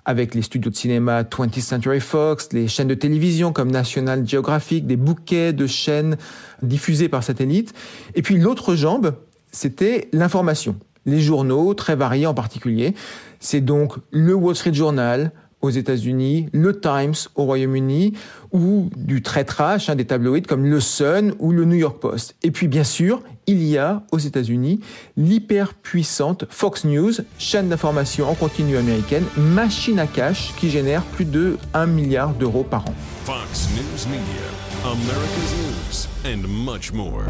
avec 0.05 0.35
les 0.35 0.41
studios 0.41 0.71
de 0.71 0.75
cinéma 0.75 1.23
20th 1.23 1.61
Century 1.61 1.99
Fox, 1.99 2.49
les 2.53 2.67
chaînes 2.67 2.87
de 2.87 2.93
télévision 2.95 3.51
comme 3.51 3.71
National 3.71 4.27
Geographic, 4.27 4.87
des 4.87 4.95
bouquets 4.95 5.53
de 5.53 5.67
chaînes 5.67 6.17
diffusées 6.61 7.09
par 7.09 7.23
satellite. 7.23 7.73
Et 8.15 8.21
puis 8.21 8.37
l'autre 8.37 8.75
jambe, 8.75 9.15
c'était 9.51 10.09
l'information. 10.11 10.77
Les 11.05 11.21
journaux, 11.21 11.73
très 11.73 11.95
variés 11.95 12.27
en 12.27 12.33
particulier. 12.33 12.93
C'est 13.39 13.61
donc 13.61 13.93
le 14.11 14.33
Wall 14.33 14.55
Street 14.55 14.73
Journal, 14.73 15.31
aux 15.61 15.69
États-Unis, 15.69 16.47
le 16.53 16.79
Times 16.79 17.15
au 17.35 17.43
Royaume-Uni, 17.43 18.13
ou 18.51 18.89
du 18.95 19.21
très 19.21 19.43
trash, 19.43 19.89
hein, 19.89 19.95
des 19.95 20.05
tabloïds 20.05 20.43
comme 20.43 20.65
le 20.65 20.79
Sun 20.79 21.33
ou 21.39 21.51
le 21.51 21.65
New 21.65 21.75
York 21.75 21.99
Post. 21.99 22.35
Et 22.43 22.51
puis 22.51 22.67
bien 22.67 22.83
sûr, 22.83 23.21
il 23.47 23.63
y 23.63 23.77
a 23.77 24.03
aux 24.11 24.17
États-Unis 24.17 24.79
l'hyper 25.17 25.73
puissante 25.73 26.45
Fox 26.49 26.85
News, 26.85 27.13
chaîne 27.37 27.69
d'information 27.69 28.29
en 28.29 28.35
continu 28.35 28.77
américaine, 28.77 29.25
machine 29.37 29.99
à 29.99 30.07
cash 30.07 30.53
qui 30.57 30.69
génère 30.69 31.03
plus 31.03 31.25
de 31.25 31.57
1 31.73 31.87
milliard 31.87 32.33
d'euros 32.33 32.63
par 32.63 32.87
an. 32.87 32.93
Fox 33.25 33.69
News 33.75 34.11
Media, 34.11 34.45
America's 34.85 35.53
News 35.57 36.07
and 36.25 36.47
much 36.47 36.93
more. 36.93 37.25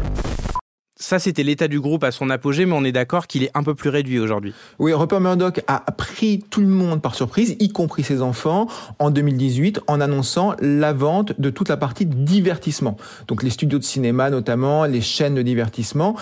Ça, 1.02 1.18
c'était 1.18 1.42
l'état 1.42 1.66
du 1.66 1.80
groupe 1.80 2.04
à 2.04 2.10
son 2.10 2.28
apogée, 2.28 2.66
mais 2.66 2.74
on 2.74 2.84
est 2.84 2.92
d'accord 2.92 3.26
qu'il 3.26 3.42
est 3.42 3.50
un 3.54 3.62
peu 3.62 3.74
plus 3.74 3.88
réduit 3.88 4.18
aujourd'hui. 4.18 4.52
Oui, 4.78 4.92
Rupert 4.92 5.22
Murdoch 5.22 5.62
a 5.66 5.80
pris 5.92 6.44
tout 6.50 6.60
le 6.60 6.66
monde 6.66 7.00
par 7.00 7.14
surprise, 7.14 7.56
y 7.58 7.70
compris 7.70 8.04
ses 8.04 8.20
enfants, 8.20 8.66
en 8.98 9.08
2018, 9.08 9.80
en 9.86 9.98
annonçant 10.02 10.54
la 10.60 10.92
vente 10.92 11.40
de 11.40 11.48
toute 11.48 11.70
la 11.70 11.78
partie 11.78 12.04
divertissement. 12.04 12.98
Donc 13.28 13.42
les 13.42 13.48
studios 13.48 13.78
de 13.78 13.84
cinéma 13.84 14.28
notamment, 14.28 14.84
les 14.84 15.00
chaînes 15.00 15.34
de 15.34 15.40
divertissement. 15.40 16.16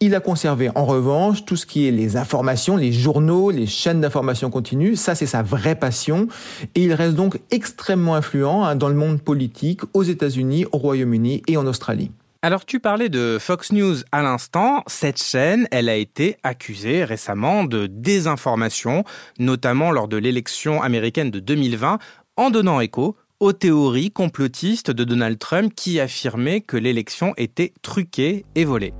Il 0.00 0.14
a 0.14 0.20
conservé 0.20 0.70
en 0.74 0.86
revanche 0.86 1.44
tout 1.44 1.56
ce 1.56 1.66
qui 1.66 1.86
est 1.86 1.90
les 1.90 2.16
informations, 2.16 2.78
les 2.78 2.90
journaux, 2.90 3.50
les 3.50 3.66
chaînes 3.66 4.00
d'information 4.00 4.48
continue. 4.48 4.96
Ça, 4.96 5.14
c'est 5.14 5.26
sa 5.26 5.42
vraie 5.42 5.74
passion. 5.74 6.26
Et 6.74 6.84
il 6.84 6.94
reste 6.94 7.16
donc 7.16 7.38
extrêmement 7.50 8.14
influent 8.14 8.64
hein, 8.64 8.76
dans 8.76 8.88
le 8.88 8.94
monde 8.94 9.20
politique 9.20 9.82
aux 9.92 10.04
États-Unis, 10.04 10.64
au 10.72 10.78
Royaume-Uni 10.78 11.42
et 11.48 11.58
en 11.58 11.66
Australie. 11.66 12.10
Alors 12.44 12.66
tu 12.66 12.80
parlais 12.80 13.08
de 13.08 13.38
Fox 13.40 13.70
News 13.70 13.98
à 14.10 14.20
l'instant. 14.20 14.82
Cette 14.88 15.22
chaîne, 15.22 15.68
elle 15.70 15.88
a 15.88 15.94
été 15.94 16.38
accusée 16.42 17.04
récemment 17.04 17.62
de 17.62 17.86
désinformation, 17.86 19.04
notamment 19.38 19.92
lors 19.92 20.08
de 20.08 20.16
l'élection 20.16 20.82
américaine 20.82 21.30
de 21.30 21.38
2020, 21.38 22.00
en 22.36 22.50
donnant 22.50 22.80
écho 22.80 23.16
aux 23.38 23.52
théories 23.52 24.10
complotistes 24.10 24.90
de 24.90 25.04
Donald 25.04 25.38
Trump 25.38 25.72
qui 25.76 26.00
affirmait 26.00 26.62
que 26.62 26.76
l'élection 26.76 27.32
était 27.36 27.74
truquée 27.80 28.44
et 28.56 28.64
volée. 28.64 28.92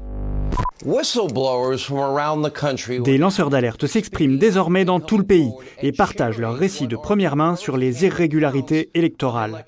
Des 3.05 3.19
lanceurs 3.19 3.51
d'alerte 3.51 3.87
s'expriment 3.87 4.39
désormais 4.39 4.85
dans 4.85 4.99
tout 4.99 5.17
le 5.17 5.25
pays 5.25 5.51
et 5.81 5.93
partagent 5.93 6.39
leurs 6.39 6.57
récits 6.57 6.89
de 6.89 6.97
première 6.97 7.37
main 7.37 7.55
sur 7.55 7.77
les 7.77 8.05
irrégularités 8.05 8.91
électorales. 8.95 9.65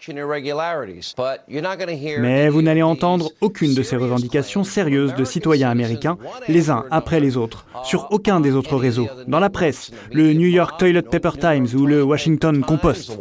Mais 2.18 2.48
vous 2.48 2.62
n'allez 2.62 2.82
entendre 2.82 3.30
aucune 3.40 3.74
de 3.74 3.82
ces 3.82 3.96
revendications 3.96 4.64
sérieuses 4.64 5.14
de 5.14 5.24
citoyens 5.24 5.70
américains, 5.70 6.18
les 6.48 6.70
uns 6.70 6.84
après 6.90 7.20
les 7.20 7.36
autres, 7.36 7.66
sur 7.84 8.08
aucun 8.10 8.40
des 8.40 8.54
autres 8.54 8.76
réseaux, 8.76 9.08
dans 9.28 9.40
la 9.40 9.50
presse, 9.50 9.92
le 10.12 10.32
New 10.32 10.48
York 10.48 10.78
Toilet 10.78 11.02
Paper 11.02 11.38
Times 11.38 11.68
ou 11.78 11.86
le 11.86 12.02
Washington 12.02 12.60
Compost. 12.62 13.16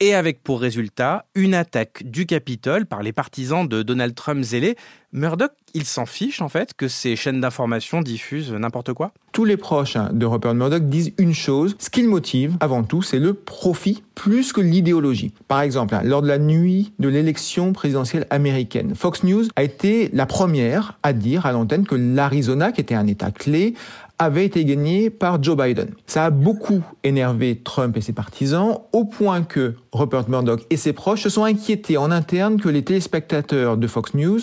Et 0.00 0.14
avec 0.14 0.42
pour 0.42 0.60
résultat 0.60 1.26
une 1.34 1.54
attaque 1.54 2.04
du 2.04 2.26
Capitole 2.26 2.86
par 2.86 3.02
les 3.02 3.12
partisans 3.12 3.66
de 3.66 3.82
Donald 3.82 4.14
Trump 4.14 4.42
zélé. 4.42 4.76
Murdoch, 5.12 5.52
il 5.74 5.84
s'en 5.84 6.06
fiche 6.06 6.42
en 6.42 6.48
fait 6.48 6.74
que 6.74 6.86
ces 6.86 7.16
chaînes 7.16 7.40
d'information 7.40 8.02
diffusent 8.02 8.52
n'importe 8.52 8.92
quoi? 8.92 9.12
Tous 9.32 9.44
les 9.44 9.56
proches 9.56 9.96
hein, 9.96 10.10
de 10.12 10.26
Rupert 10.26 10.54
Murdoch 10.54 10.88
disent 10.88 11.12
une 11.18 11.32
chose, 11.32 11.76
ce 11.78 11.90
qui 11.90 12.02
le 12.02 12.08
motive 12.08 12.56
avant 12.60 12.82
tout, 12.82 13.02
c'est 13.02 13.18
le 13.18 13.34
profit 13.34 14.02
plus 14.14 14.52
que 14.52 14.60
l'idéologie. 14.60 15.32
Par 15.46 15.60
exemple, 15.62 15.94
hein, 15.94 16.02
lors 16.04 16.22
de 16.22 16.28
la 16.28 16.38
nuit 16.38 16.92
de 16.98 17.08
l'élection 17.08 17.72
présidentielle 17.72 18.26
américaine, 18.30 18.94
Fox 18.94 19.24
News 19.24 19.44
a 19.56 19.62
été 19.62 20.10
la 20.12 20.26
première 20.26 20.98
à 21.02 21.12
dire 21.12 21.46
à 21.46 21.52
l'antenne 21.52 21.86
que 21.86 21.94
l'Arizona, 21.94 22.72
qui 22.72 22.80
était 22.80 22.94
un 22.94 23.06
État 23.06 23.30
clé, 23.30 23.74
avait 24.18 24.44
été 24.44 24.64
gagné 24.64 25.10
par 25.10 25.42
Joe 25.42 25.56
Biden. 25.56 25.90
Ça 26.06 26.26
a 26.26 26.30
beaucoup 26.30 26.82
énervé 27.04 27.60
Trump 27.62 27.96
et 27.96 28.00
ses 28.00 28.12
partisans, 28.12 28.78
au 28.92 29.04
point 29.04 29.42
que 29.42 29.74
Rupert 29.92 30.28
Murdoch 30.28 30.66
et 30.70 30.76
ses 30.76 30.92
proches 30.92 31.22
se 31.22 31.28
sont 31.28 31.44
inquiétés 31.44 31.96
en 31.96 32.10
interne 32.10 32.60
que 32.60 32.68
les 32.68 32.82
téléspectateurs 32.82 33.76
de 33.76 33.86
Fox 33.86 34.14
News 34.14 34.40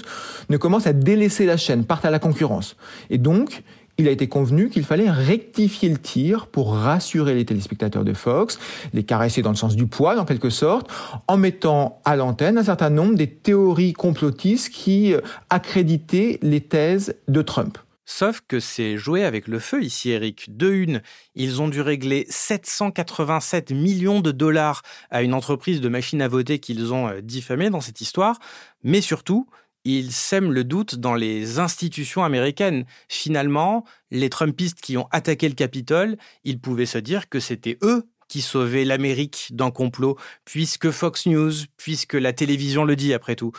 ne 0.50 0.58
commencent 0.58 0.88
à 0.88 0.94
délaisser 0.94 1.46
la 1.46 1.58
chaîne, 1.58 1.84
partent 1.84 2.06
à 2.06 2.12
la 2.12 2.20
concurrence. 2.20 2.78
Et 3.10 3.18
donc, 3.18 3.64
il 3.98 4.08
a 4.10 4.12
été 4.12 4.28
convenu 4.28 4.70
qu'il 4.70 4.84
fallait 4.84 5.10
rectifier 5.10 5.88
le 5.88 5.98
tir 5.98 6.48
pour 6.48 6.74
rassurer 6.74 7.34
les 7.34 7.46
téléspectateurs 7.46 8.04
de 8.04 8.14
Fox, 8.14 8.60
les 8.94 9.04
caresser 9.04 9.42
dans 9.42 9.52
le 9.52 9.56
sens 9.56 9.76
du 9.76 9.88
poids, 9.88 10.20
en 10.20 10.26
quelque 10.26 10.50
sorte, 10.50 10.90
en 11.28 11.38
mettant 11.38 12.02
à 12.04 12.18
l'antenne 12.18 12.58
un 12.58 12.64
certain 12.64 12.90
nombre 12.90 13.16
des 13.16 13.28
théories 13.28 13.94
complotistes 13.94 14.70
qui 14.70 15.14
euh, 15.14 15.22
accréditaient 15.50 16.40
les 16.42 16.62
thèses 16.62 17.16
de 17.30 17.42
Trump. 17.42 17.78
Sauf 18.06 18.42
que 18.48 18.60
c'est 18.60 18.98
jouer 18.98 19.24
avec 19.24 19.48
le 19.48 19.60
feu 19.60 19.84
ici, 19.84 20.12
Eric. 20.12 20.56
De 20.56 20.72
une, 20.72 21.02
ils 21.34 21.62
ont 21.62 21.68
dû 21.68 21.82
régler 21.82 22.26
787 22.30 23.72
millions 23.72 24.22
de 24.22 24.32
dollars 24.32 24.84
à 25.10 25.24
une 25.24 25.34
entreprise 25.34 25.82
de 25.82 25.90
machines 25.90 26.22
à 26.22 26.28
voter 26.28 26.60
qu'ils 26.60 26.94
ont 26.94 27.08
euh, 27.08 27.22
diffamée 27.22 27.72
dans 27.72 27.82
cette 27.82 28.02
histoire. 28.02 28.38
Mais 28.84 29.02
surtout, 29.02 29.48
ils 29.86 30.12
sèment 30.12 30.52
le 30.52 30.64
doute 30.64 30.96
dans 30.96 31.16
les 31.16 31.60
institutions 31.60 32.24
américaines. 32.24 32.86
Finalement, 33.10 33.86
les 34.12 34.30
Trumpistes 34.30 34.82
qui 34.82 34.98
ont 34.98 35.08
attaqué 35.12 35.50
le 35.50 35.56
Capitole, 35.56 36.18
ils 36.44 36.60
pouvaient 36.60 36.86
se 36.86 36.98
dire 37.00 37.28
que 37.30 37.40
c'était 37.40 37.78
eux 37.84 38.08
qui 38.28 38.42
sauvaient 38.42 38.86
l'Amérique 38.86 39.50
d'un 39.52 39.72
complot, 39.72 40.18
puisque 40.46 40.90
Fox 40.90 41.28
News, 41.28 41.54
puisque 41.78 42.14
la 42.14 42.34
télévision 42.34 42.84
le 42.84 42.96
dit 42.96 43.14
après 43.14 43.36
tout. 43.36 43.52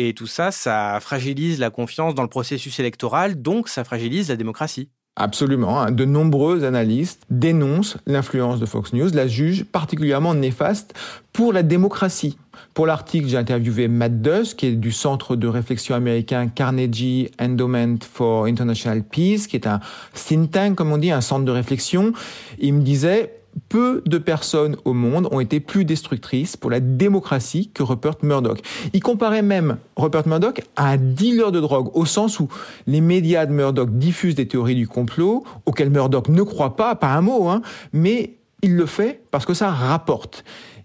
Et 0.00 0.14
tout 0.14 0.28
ça, 0.28 0.52
ça 0.52 0.98
fragilise 1.00 1.58
la 1.58 1.70
confiance 1.70 2.14
dans 2.14 2.22
le 2.22 2.28
processus 2.28 2.78
électoral, 2.78 3.42
donc 3.42 3.68
ça 3.68 3.82
fragilise 3.82 4.28
la 4.28 4.36
démocratie. 4.36 4.88
Absolument. 5.16 5.80
Hein. 5.80 5.90
De 5.90 6.04
nombreux 6.04 6.62
analystes 6.62 7.24
dénoncent 7.28 7.96
l'influence 8.06 8.60
de 8.60 8.66
Fox 8.66 8.92
News, 8.92 9.10
la 9.12 9.26
jugent 9.26 9.64
particulièrement 9.64 10.34
néfaste 10.34 10.94
pour 11.32 11.52
la 11.52 11.64
démocratie. 11.64 12.38
Pour 12.74 12.86
l'article, 12.86 13.26
j'ai 13.26 13.36
interviewé 13.36 13.88
Matt 13.88 14.22
Duss, 14.22 14.54
qui 14.54 14.66
est 14.66 14.72
du 14.76 14.92
centre 14.92 15.34
de 15.34 15.48
réflexion 15.48 15.96
américain 15.96 16.46
Carnegie 16.46 17.32
Endowment 17.40 17.96
for 18.00 18.44
International 18.44 19.02
Peace, 19.02 19.48
qui 19.48 19.56
est 19.56 19.66
un 19.66 19.80
think 20.14 20.52
tank, 20.52 20.76
comme 20.76 20.92
on 20.92 20.98
dit, 20.98 21.10
un 21.10 21.20
centre 21.20 21.44
de 21.44 21.50
réflexion. 21.50 22.12
Il 22.60 22.74
me 22.74 22.82
disait, 22.82 23.37
peu 23.68 24.02
de 24.06 24.18
personnes 24.18 24.76
au 24.84 24.92
monde 24.92 25.28
ont 25.30 25.40
été 25.40 25.60
plus 25.60 25.84
destructrices 25.84 26.56
pour 26.56 26.70
la 26.70 26.80
démocratie 26.80 27.70
que 27.72 27.82
Rupert 27.82 28.16
Murdoch. 28.22 28.60
Il 28.92 29.02
comparait 29.02 29.42
même 29.42 29.78
Rupert 29.96 30.26
Murdoch 30.26 30.62
à 30.76 30.90
un 30.90 30.96
dealer 30.96 31.52
de 31.52 31.60
drogue, 31.60 31.90
au 31.94 32.06
sens 32.06 32.40
où 32.40 32.48
les 32.86 33.00
médias 33.00 33.46
de 33.46 33.52
Murdoch 33.52 33.90
diffusent 33.90 34.34
des 34.34 34.48
théories 34.48 34.74
du 34.74 34.88
complot 34.88 35.44
auxquelles 35.66 35.90
Murdoch 35.90 36.28
ne 36.28 36.42
croit 36.42 36.76
pas, 36.76 36.94
pas 36.94 37.08
un 37.08 37.20
mot, 37.20 37.48
hein, 37.48 37.62
mais 37.92 38.34
il 38.62 38.76
le 38.76 38.86
fait 38.86 39.22
parce 39.30 39.46
que 39.46 39.54
ça 39.54 39.70
rapporte. 39.70 40.44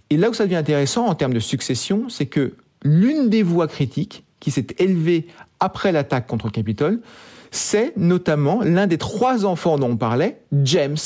Et 0.10 0.18
là 0.18 0.30
où 0.30 0.34
ça 0.34 0.44
devient 0.44 0.58
intéressant 0.58 1.08
en 1.08 1.16
termes 1.16 1.34
de 1.34 1.40
succession, 1.40 2.10
c'est 2.10 2.28
que 2.28 2.54
l'une 2.84 3.30
des 3.30 3.44
voix 3.44 3.68
critiques 3.68 4.24
qui 4.40 4.52
s'est 4.52 4.68
élevée 4.78 5.28
après 5.60 5.92
l'attaque 5.92 6.28
contre 6.28 6.48
le 6.48 6.52
Capitole, 6.52 7.00
c'est 7.54 7.96
notamment 7.98 8.62
l'un 8.64 8.88
des 8.88 8.98
trois 8.98 9.46
enfants 9.46 9.78
dont 9.78 9.92
on 9.92 9.98
parlait, 9.98 10.42
James, 10.64 10.98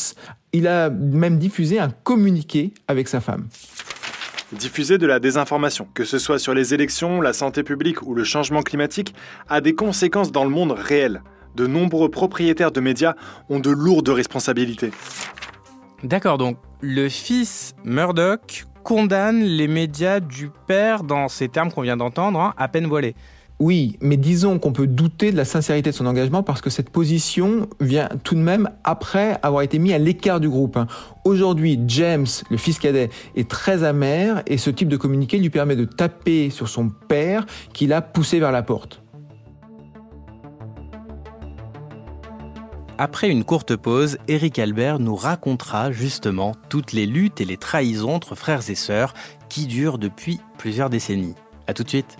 il 0.53 0.67
a 0.67 0.89
même 0.89 1.37
diffusé 1.37 1.79
un 1.79 1.89
communiqué 1.89 2.73
avec 2.87 3.07
sa 3.07 3.21
femme. 3.21 3.47
Diffuser 4.53 4.97
de 4.97 5.05
la 5.05 5.19
désinformation, 5.19 5.87
que 5.93 6.05
ce 6.05 6.19
soit 6.19 6.39
sur 6.39 6.53
les 6.53 6.73
élections, 6.73 7.19
la 7.19 7.33
santé 7.33 7.63
publique 7.63 8.01
ou 8.01 8.13
le 8.13 8.23
changement 8.23 8.61
climatique, 8.61 9.13
a 9.49 9.59
des 9.59 9.75
conséquences 9.75 10.31
dans 10.31 10.45
le 10.45 10.49
monde 10.49 10.71
réel. 10.71 11.21
De 11.55 11.67
nombreux 11.67 12.09
propriétaires 12.09 12.71
de 12.71 12.79
médias 12.79 13.15
ont 13.49 13.59
de 13.59 13.71
lourdes 13.71 14.09
responsabilités. 14.09 14.91
D'accord, 16.03 16.37
donc 16.37 16.57
le 16.81 17.09
fils 17.09 17.73
Murdoch 17.83 18.65
condamne 18.83 19.41
les 19.41 19.67
médias 19.67 20.21
du 20.21 20.49
père 20.67 21.03
dans 21.03 21.27
ces 21.27 21.49
termes 21.49 21.71
qu'on 21.71 21.81
vient 21.81 21.97
d'entendre, 21.97 22.39
hein, 22.39 22.53
à 22.57 22.69
peine 22.69 22.85
voilés. 22.85 23.15
Oui, 23.59 23.97
mais 24.01 24.17
disons 24.17 24.59
qu'on 24.59 24.71
peut 24.71 24.85
douter 24.85 25.31
de 25.31 25.37
la 25.37 25.45
sincérité 25.45 25.89
de 25.89 25.95
son 25.95 26.05
engagement 26.05 26.43
parce 26.43 26.61
que 26.61 26.69
cette 26.69 26.91
position 26.91 27.67
vient 27.79 28.07
tout 28.23 28.35
de 28.35 28.39
même 28.39 28.69
après 28.83 29.39
avoir 29.41 29.63
été 29.63 29.79
mis 29.79 29.93
à 29.93 29.97
l'écart 29.97 30.39
du 30.39 30.47
groupe. 30.47 30.77
Hein. 30.77 30.85
Aujourd'hui, 31.25 31.79
James, 31.87 32.27
le 32.51 32.57
fils 32.57 32.77
cadet, 32.77 33.09
est 33.35 33.49
très 33.49 33.83
amer 33.83 34.43
et 34.45 34.59
ce 34.59 34.69
type 34.69 34.89
de 34.89 34.97
communiqué 34.97 35.39
lui 35.39 35.49
permet 35.49 35.75
de 35.75 35.85
taper 35.85 36.51
sur 36.51 36.69
son 36.69 36.89
père 36.89 37.47
qui 37.73 37.87
l'a 37.87 38.03
poussé 38.03 38.39
vers 38.39 38.51
la 38.51 38.61
porte. 38.61 39.01
Après 42.99 43.29
une 43.29 43.43
courte 43.43 43.75
pause, 43.75 44.19
Eric 44.27 44.59
Albert 44.59 44.99
nous 44.99 45.15
racontera 45.15 45.91
justement 45.91 46.53
toutes 46.69 46.93
les 46.93 47.07
luttes 47.07 47.41
et 47.41 47.45
les 47.45 47.57
trahisons 47.57 48.13
entre 48.13 48.35
frères 48.35 48.69
et 48.69 48.75
sœurs 48.75 49.15
qui 49.49 49.65
durent 49.65 49.97
depuis 49.97 50.39
plusieurs 50.59 50.91
décennies. 50.91 51.35
A 51.65 51.73
tout 51.73 51.83
de 51.83 51.89
suite. 51.89 52.17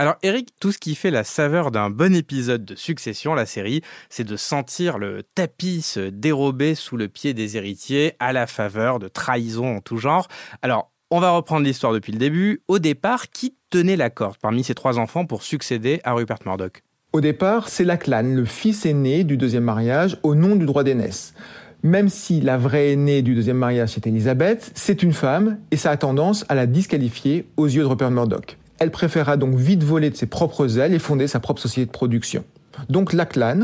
Alors 0.00 0.14
Eric, 0.22 0.50
tout 0.60 0.70
ce 0.70 0.78
qui 0.78 0.94
fait 0.94 1.10
la 1.10 1.24
saveur 1.24 1.72
d'un 1.72 1.90
bon 1.90 2.14
épisode 2.14 2.64
de 2.64 2.76
Succession, 2.76 3.34
la 3.34 3.46
série, 3.46 3.82
c'est 4.10 4.22
de 4.22 4.36
sentir 4.36 4.96
le 4.96 5.24
tapis 5.34 5.82
se 5.82 5.98
dérober 5.98 6.76
sous 6.76 6.96
le 6.96 7.08
pied 7.08 7.34
des 7.34 7.56
héritiers 7.56 8.12
à 8.20 8.32
la 8.32 8.46
faveur 8.46 9.00
de 9.00 9.08
trahisons 9.08 9.78
en 9.78 9.80
tout 9.80 9.96
genre. 9.96 10.28
Alors, 10.62 10.92
on 11.10 11.18
va 11.18 11.30
reprendre 11.30 11.66
l'histoire 11.66 11.92
depuis 11.92 12.12
le 12.12 12.18
début. 12.18 12.62
Au 12.68 12.78
départ, 12.78 13.28
qui 13.30 13.56
tenait 13.70 13.96
la 13.96 14.08
corde 14.08 14.36
parmi 14.40 14.62
ces 14.62 14.76
trois 14.76 15.00
enfants 15.00 15.26
pour 15.26 15.42
succéder 15.42 16.00
à 16.04 16.12
Rupert 16.12 16.38
Murdoch? 16.46 16.84
Au 17.12 17.20
départ, 17.20 17.68
c'est 17.68 17.84
Lachlan, 17.84 18.22
le 18.22 18.44
fils 18.44 18.86
aîné 18.86 19.24
du 19.24 19.36
deuxième 19.36 19.64
mariage, 19.64 20.16
au 20.22 20.36
nom 20.36 20.54
du 20.54 20.64
droit 20.64 20.84
d'aînesse. 20.84 21.34
Même 21.82 22.08
si 22.08 22.40
la 22.40 22.56
vraie 22.56 22.92
aînée 22.92 23.22
du 23.22 23.34
deuxième 23.34 23.58
mariage, 23.58 23.94
c'est 23.94 24.06
Elisabeth, 24.06 24.70
c'est 24.76 25.02
une 25.02 25.12
femme 25.12 25.58
et 25.72 25.76
ça 25.76 25.90
a 25.90 25.96
tendance 25.96 26.44
à 26.48 26.54
la 26.54 26.66
disqualifier 26.66 27.48
aux 27.56 27.66
yeux 27.66 27.82
de 27.82 27.88
Rupert 27.88 28.12
Murdoch. 28.12 28.58
Elle 28.78 28.90
préféra 28.90 29.36
donc 29.36 29.54
vite 29.54 29.82
voler 29.82 30.10
de 30.10 30.16
ses 30.16 30.26
propres 30.26 30.78
ailes 30.78 30.94
et 30.94 30.98
fonder 30.98 31.26
sa 31.26 31.40
propre 31.40 31.60
société 31.60 31.86
de 31.86 31.92
production. 31.92 32.44
Donc 32.88 33.12
Lachlan 33.12 33.62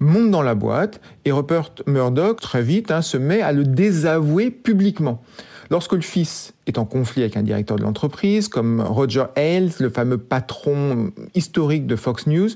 monte 0.00 0.30
dans 0.30 0.42
la 0.42 0.54
boîte 0.54 1.00
et 1.24 1.32
Rupert 1.32 1.70
Murdoch 1.86 2.40
très 2.40 2.62
vite 2.62 2.90
hein, 2.90 3.02
se 3.02 3.16
met 3.16 3.42
à 3.42 3.52
le 3.52 3.64
désavouer 3.64 4.50
publiquement. 4.50 5.22
Lorsque 5.70 5.92
le 5.92 6.02
fils 6.02 6.54
est 6.66 6.78
en 6.78 6.84
conflit 6.84 7.22
avec 7.22 7.36
un 7.36 7.42
directeur 7.42 7.76
de 7.76 7.82
l'entreprise, 7.82 8.48
comme 8.48 8.80
Roger 8.80 9.24
Ailes, 9.36 9.70
le 9.80 9.88
fameux 9.88 10.18
patron 10.18 11.10
historique 11.34 11.86
de 11.86 11.96
Fox 11.96 12.26
News, 12.26 12.50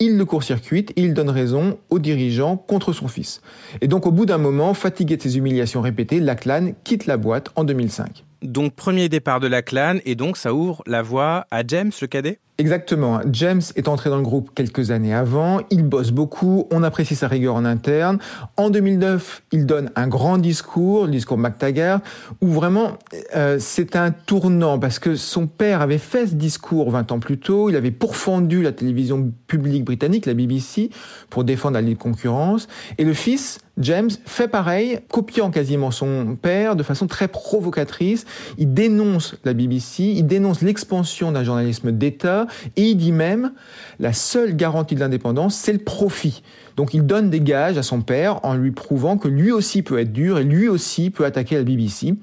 il 0.00 0.16
le 0.16 0.24
court-circuite 0.24 0.92
et 0.92 1.02
il 1.02 1.14
donne 1.14 1.30
raison 1.30 1.78
aux 1.90 1.98
dirigeants 1.98 2.56
contre 2.56 2.92
son 2.92 3.08
fils. 3.08 3.40
Et 3.80 3.88
donc 3.88 4.06
au 4.06 4.12
bout 4.12 4.26
d'un 4.26 4.38
moment, 4.38 4.72
fatigué 4.74 5.16
de 5.16 5.22
ces 5.22 5.36
humiliations 5.36 5.80
répétées, 5.80 6.20
Lachlan 6.20 6.72
quitte 6.84 7.06
la 7.06 7.16
boîte 7.16 7.50
en 7.56 7.64
2005. 7.64 8.24
Donc 8.42 8.74
premier 8.74 9.08
départ 9.08 9.40
de 9.40 9.48
la 9.48 9.62
clan 9.62 9.96
et 10.04 10.14
donc 10.14 10.36
ça 10.36 10.54
ouvre 10.54 10.82
la 10.86 11.02
voie 11.02 11.46
à 11.50 11.62
James 11.66 11.90
le 12.00 12.06
cadet? 12.06 12.38
Exactement. 12.60 13.20
James 13.30 13.62
est 13.76 13.86
entré 13.86 14.10
dans 14.10 14.16
le 14.16 14.24
groupe 14.24 14.50
quelques 14.52 14.90
années 14.90 15.14
avant. 15.14 15.60
Il 15.70 15.84
bosse 15.84 16.10
beaucoup. 16.10 16.66
On 16.72 16.82
apprécie 16.82 17.14
sa 17.14 17.28
rigueur 17.28 17.54
en 17.54 17.64
interne. 17.64 18.18
En 18.56 18.68
2009, 18.70 19.42
il 19.52 19.64
donne 19.64 19.92
un 19.94 20.08
grand 20.08 20.38
discours, 20.38 21.04
le 21.04 21.12
discours 21.12 21.38
McTaggart, 21.38 22.00
où 22.40 22.48
vraiment 22.48 22.98
euh, 23.36 23.58
c'est 23.60 23.94
un 23.94 24.10
tournant 24.10 24.80
parce 24.80 24.98
que 24.98 25.14
son 25.14 25.46
père 25.46 25.82
avait 25.82 25.98
fait 25.98 26.26
ce 26.26 26.34
discours 26.34 26.90
20 26.90 27.12
ans 27.12 27.20
plus 27.20 27.38
tôt. 27.38 27.70
Il 27.70 27.76
avait 27.76 27.92
pourfendu 27.92 28.60
la 28.60 28.72
télévision 28.72 29.32
publique 29.46 29.84
britannique, 29.84 30.26
la 30.26 30.34
BBC, 30.34 30.90
pour 31.30 31.44
défendre 31.44 31.74
la 31.74 31.80
libre 31.80 32.00
concurrence. 32.00 32.66
Et 32.98 33.04
le 33.04 33.14
fils, 33.14 33.60
James 33.78 34.10
fait 34.26 34.48
pareil, 34.48 34.98
copiant 35.08 35.50
quasiment 35.50 35.90
son 35.90 36.36
père 36.40 36.74
de 36.74 36.82
façon 36.82 37.06
très 37.06 37.28
provocatrice. 37.28 38.26
Il 38.58 38.74
dénonce 38.74 39.36
la 39.44 39.54
BBC, 39.54 40.02
il 40.04 40.26
dénonce 40.26 40.62
l'expansion 40.62 41.30
d'un 41.32 41.44
journalisme 41.44 41.92
d'État 41.92 42.46
et 42.76 42.82
il 42.82 42.96
dit 42.96 43.12
même 43.12 43.52
la 44.00 44.12
seule 44.12 44.56
garantie 44.56 44.94
de 44.94 45.00
l'indépendance, 45.00 45.54
c'est 45.54 45.72
le 45.72 45.78
profit. 45.78 46.42
Donc 46.76 46.94
il 46.94 47.06
donne 47.06 47.30
des 47.30 47.40
gages 47.40 47.78
à 47.78 47.82
son 47.82 48.02
père 48.02 48.44
en 48.44 48.54
lui 48.54 48.72
prouvant 48.72 49.16
que 49.16 49.28
lui 49.28 49.52
aussi 49.52 49.82
peut 49.82 49.98
être 49.98 50.12
dur 50.12 50.38
et 50.38 50.44
lui 50.44 50.68
aussi 50.68 51.10
peut 51.10 51.24
attaquer 51.24 51.56
la 51.56 51.64
BBC. 51.64 52.14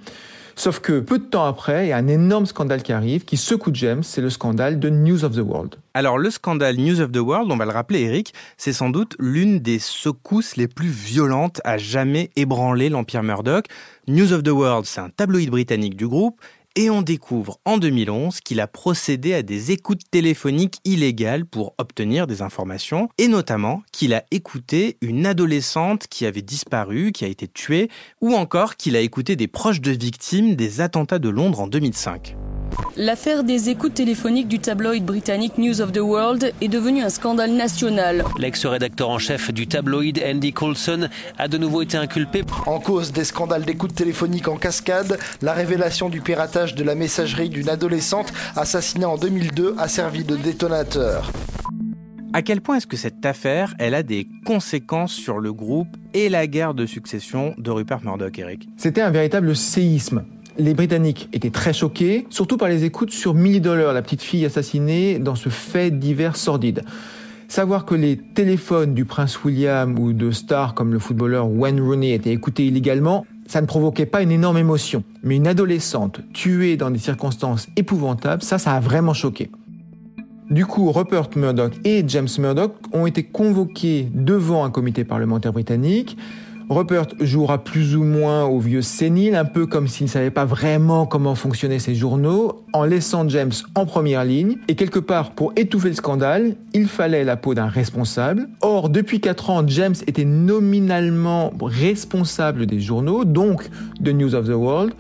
Sauf 0.58 0.80
que 0.80 1.02
peu 1.02 1.20
de 1.20 1.26
temps 1.26 1.46
après, 1.46 1.86
il 1.86 1.90
y 1.90 1.92
a 1.92 1.98
un 1.98 2.08
énorme 2.08 2.46
scandale 2.46 2.82
qui 2.82 2.94
arrive, 2.94 3.26
qui 3.26 3.36
secoue 3.36 3.72
James, 3.74 4.04
c'est 4.04 4.22
le 4.22 4.30
scandale 4.30 4.80
de 4.80 4.90
News 4.90 5.26
of 5.26 5.36
the 5.36 5.42
World. 5.42 5.76
Alors 5.94 6.18
le 6.18 6.30
scandale 6.30 6.78
News 6.78 7.02
of 7.02 7.12
the 7.12 7.18
World, 7.18 7.52
on 7.52 7.58
va 7.58 7.66
le 7.66 7.72
rappeler 7.72 8.04
Eric, 8.04 8.34
c'est 8.56 8.72
sans 8.72 8.90
doute 8.90 9.16
l'une 9.20 9.60
des 9.60 9.80
secousses 9.80 10.56
les 10.56 10.70
plus 10.70 10.88
violentes 10.88 11.60
à 11.66 11.78
jamais 11.78 12.30
ébranler 12.38 12.88
l'empire 12.88 13.22
Murdoch. 13.22 13.66
News 14.08 14.32
of 14.32 14.44
the 14.44 14.50
World, 14.50 14.86
c'est 14.86 15.02
un 15.02 15.10
tabloïd 15.10 15.50
britannique 15.50 15.98
du 15.98 16.08
groupe 16.08 16.40
et 16.76 16.90
on 16.90 17.02
découvre 17.02 17.60
en 17.66 17.78
2011 17.78 18.42
qu'il 18.42 18.60
a 18.60 18.68
procédé 18.68 19.34
à 19.34 19.42
des 19.42 19.72
écoutes 19.72 20.02
téléphoniques 20.12 20.80
illégales 20.86 21.46
pour 21.46 21.74
obtenir 21.78 22.28
des 22.28 22.42
informations, 22.42 23.10
et 23.18 23.28
notamment 23.28 23.84
qu'il 23.92 24.14
a 24.14 24.24
écouté 24.32 24.98
une 25.02 25.26
adolescente 25.26 26.08
qui 26.08 26.26
avait 26.26 26.42
disparu, 26.42 27.12
qui 27.12 27.26
a 27.26 27.28
été 27.28 27.48
tuée, 27.48 27.90
ou 28.22 28.34
encore 28.36 28.76
qu'il 28.76 28.96
a 28.96 29.02
écouté 29.02 29.36
des 29.36 29.48
proches 29.48 29.82
de 29.82 29.92
victimes 29.92 30.56
des 30.56 30.82
attentats 30.82 31.20
de 31.20 31.30
Londres 31.30 31.62
en 31.62 31.68
2005. 31.68 32.36
L'affaire 32.98 33.44
des 33.44 33.70
écoutes 33.70 33.96
téléphoniques 33.96 34.48
du 34.48 34.60
tabloïd 34.60 35.04
britannique 35.04 35.58
News 35.58 35.82
of 35.82 35.92
the 35.92 36.00
World 36.00 36.54
est 36.62 36.70
devenue 36.70 37.02
un 37.02 37.10
scandale 37.10 37.52
national. 37.52 38.24
L'ex-rédacteur 38.38 39.10
en 39.10 39.20
chef 39.20 39.52
du 39.52 39.68
tabloïd 39.68 40.24
Andy 40.26 40.54
Coulson 40.54 41.10
a 41.38 41.50
de 41.50 41.58
nouveau 41.58 41.82
été 41.82 41.98
inculpé. 41.98 42.44
En 42.66 42.80
cause 42.80 43.12
des 43.12 43.26
scandales 43.26 43.66
d'écoutes 43.66 43.96
téléphoniques 43.96 44.48
en 44.48 44.56
cascade, 44.56 45.20
la 45.42 45.52
révélation 45.52 46.08
du 46.08 46.22
piratage 46.22 46.74
de 46.74 46.86
la 46.86 46.96
messagerie 46.96 47.50
d'une 47.50 47.68
adolescente 47.68 48.32
assassinée 48.56 49.06
en 49.06 49.18
2002 49.18 49.76
a 49.78 49.90
servi 49.90 50.24
de 50.24 50.38
détonateur. 50.38 51.32
À 52.32 52.42
quel 52.42 52.62
point 52.62 52.78
est-ce 52.78 52.88
que 52.88 52.98
cette 52.98 53.26
affaire, 53.26 53.74
elle 53.78 53.94
a 53.94 54.04
des 54.04 54.28
conséquences 54.46 55.14
sur 55.14 55.40
le 55.40 55.54
groupe 55.54 55.96
et 56.14 56.30
la 56.30 56.48
guerre 56.48 56.74
de 56.74 56.86
succession 56.86 57.56
de 57.58 57.72
Rupert 57.72 58.04
Murdoch, 58.04 58.38
Eric? 58.40 58.68
C'était 58.78 59.02
un 59.02 59.12
véritable 59.12 59.56
séisme 59.56 60.26
les 60.58 60.74
Britanniques 60.74 61.30
étaient 61.34 61.50
très 61.50 61.74
choqués, 61.74 62.26
surtout 62.30 62.58
par 62.58 62.70
les 62.70 62.84
écoutes 62.84 63.12
sur 63.12 63.34
Millie 63.34 63.62
Dollar, 63.62 63.94
la 63.94 64.02
petite 64.02 64.22
fille 64.22 64.46
assassinée 64.46 65.20
dans 65.20 65.36
ce 65.36 65.50
fait 65.50 65.92
divers 65.92 66.36
sordide. 66.36 66.84
Savoir 67.48 67.86
que 67.86 67.96
les 67.96 68.18
téléphones 68.18 68.94
du 68.94 69.06
prince 69.06 69.44
William 69.44 69.98
ou 70.00 70.14
de 70.14 70.32
stars 70.32 70.74
comme 70.74 70.92
le 70.92 71.00
footballeur 71.00 71.50
Wayne 71.50 71.80
Rooney 71.80 72.14
étaient 72.14 72.32
écoutés 72.32 72.66
illégalement, 72.66 73.26
ça 73.48 73.62
ne 73.62 73.68
provoquait 73.68 74.08
pas 74.08 74.24
une 74.24 74.32
énorme 74.32 74.58
émotion. 74.58 75.04
Mais 75.24 75.36
une 75.36 75.48
adolescente 75.48 76.22
tuée 76.34 76.78
dans 76.78 76.90
des 76.90 77.00
circonstances 77.00 77.68
épouvantables, 77.76 78.42
ça, 78.42 78.58
ça 78.58 78.74
a 78.74 78.80
vraiment 78.80 79.14
choqué. 79.14 79.52
Du 80.50 80.66
coup, 80.66 80.92
Rupert 80.92 81.30
Murdoch 81.36 81.74
et 81.84 82.04
James 82.08 82.28
Murdoch 82.40 82.74
ont 82.94 83.06
été 83.06 83.24
convoqués 83.24 84.08
devant 84.14 84.64
un 84.64 84.70
comité 84.70 85.04
parlementaire 85.04 85.54
britannique. 85.54 86.18
Rupert 86.70 87.08
jouera 87.20 87.64
plus 87.64 87.96
ou 87.96 88.04
moins 88.04 88.46
au 88.46 88.60
vieux 88.60 88.82
sénile, 88.82 89.36
un 89.36 89.46
peu 89.46 89.68
comme 89.68 89.88
s'il 89.88 90.06
ne 90.06 90.10
savait 90.10 90.32
pas 90.32 90.46
vraiment 90.46 91.06
comment 91.06 91.36
fonctionnaient 91.36 91.80
ses 91.80 91.94
journaux, 91.94 92.64
en 92.74 92.84
laissant 92.84 93.30
James 93.30 93.52
en 93.76 93.86
première 93.86 94.26
ligne. 94.26 94.58
Et 94.68 94.76
quelque 94.76 95.00
part, 95.00 95.32
pour 95.32 95.54
étouffer 95.56 95.90
le 95.90 95.96
scandale, 95.96 96.56
il 96.74 96.88
fallait 96.88 97.24
la 97.24 97.38
peau 97.38 97.54
d'un 97.54 97.68
responsable. 97.68 98.48
Or, 98.62 98.90
depuis 98.90 99.20
4 99.20 99.50
ans, 99.52 99.64
James 99.68 99.96
était 100.08 100.26
nominalement 100.26 101.54
responsable 101.62 102.66
des 102.66 102.80
journaux, 102.80 103.26
donc 103.26 103.70
de 104.00 104.12
News 104.12 104.34
of 104.34 104.48
the 104.48 104.54
World. 104.54 104.94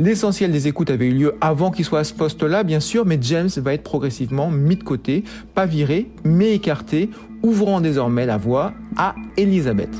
L'essentiel 0.00 0.50
des 0.50 0.66
écoutes 0.66 0.90
avait 0.90 1.06
eu 1.06 1.14
lieu 1.14 1.34
avant 1.40 1.70
qu'il 1.70 1.84
soit 1.84 2.00
à 2.00 2.04
ce 2.04 2.12
poste-là, 2.12 2.64
bien 2.64 2.80
sûr, 2.80 3.06
mais 3.06 3.18
James 3.20 3.50
va 3.58 3.74
être 3.74 3.84
progressivement 3.84 4.50
mis 4.50 4.74
de 4.74 4.82
côté, 4.82 5.22
pas 5.54 5.66
viré, 5.66 6.10
mais 6.24 6.54
écarté, 6.54 7.10
ouvrant 7.44 7.80
désormais 7.80 8.26
la 8.26 8.36
voie 8.36 8.72
à 8.96 9.14
Elizabeth. 9.36 9.96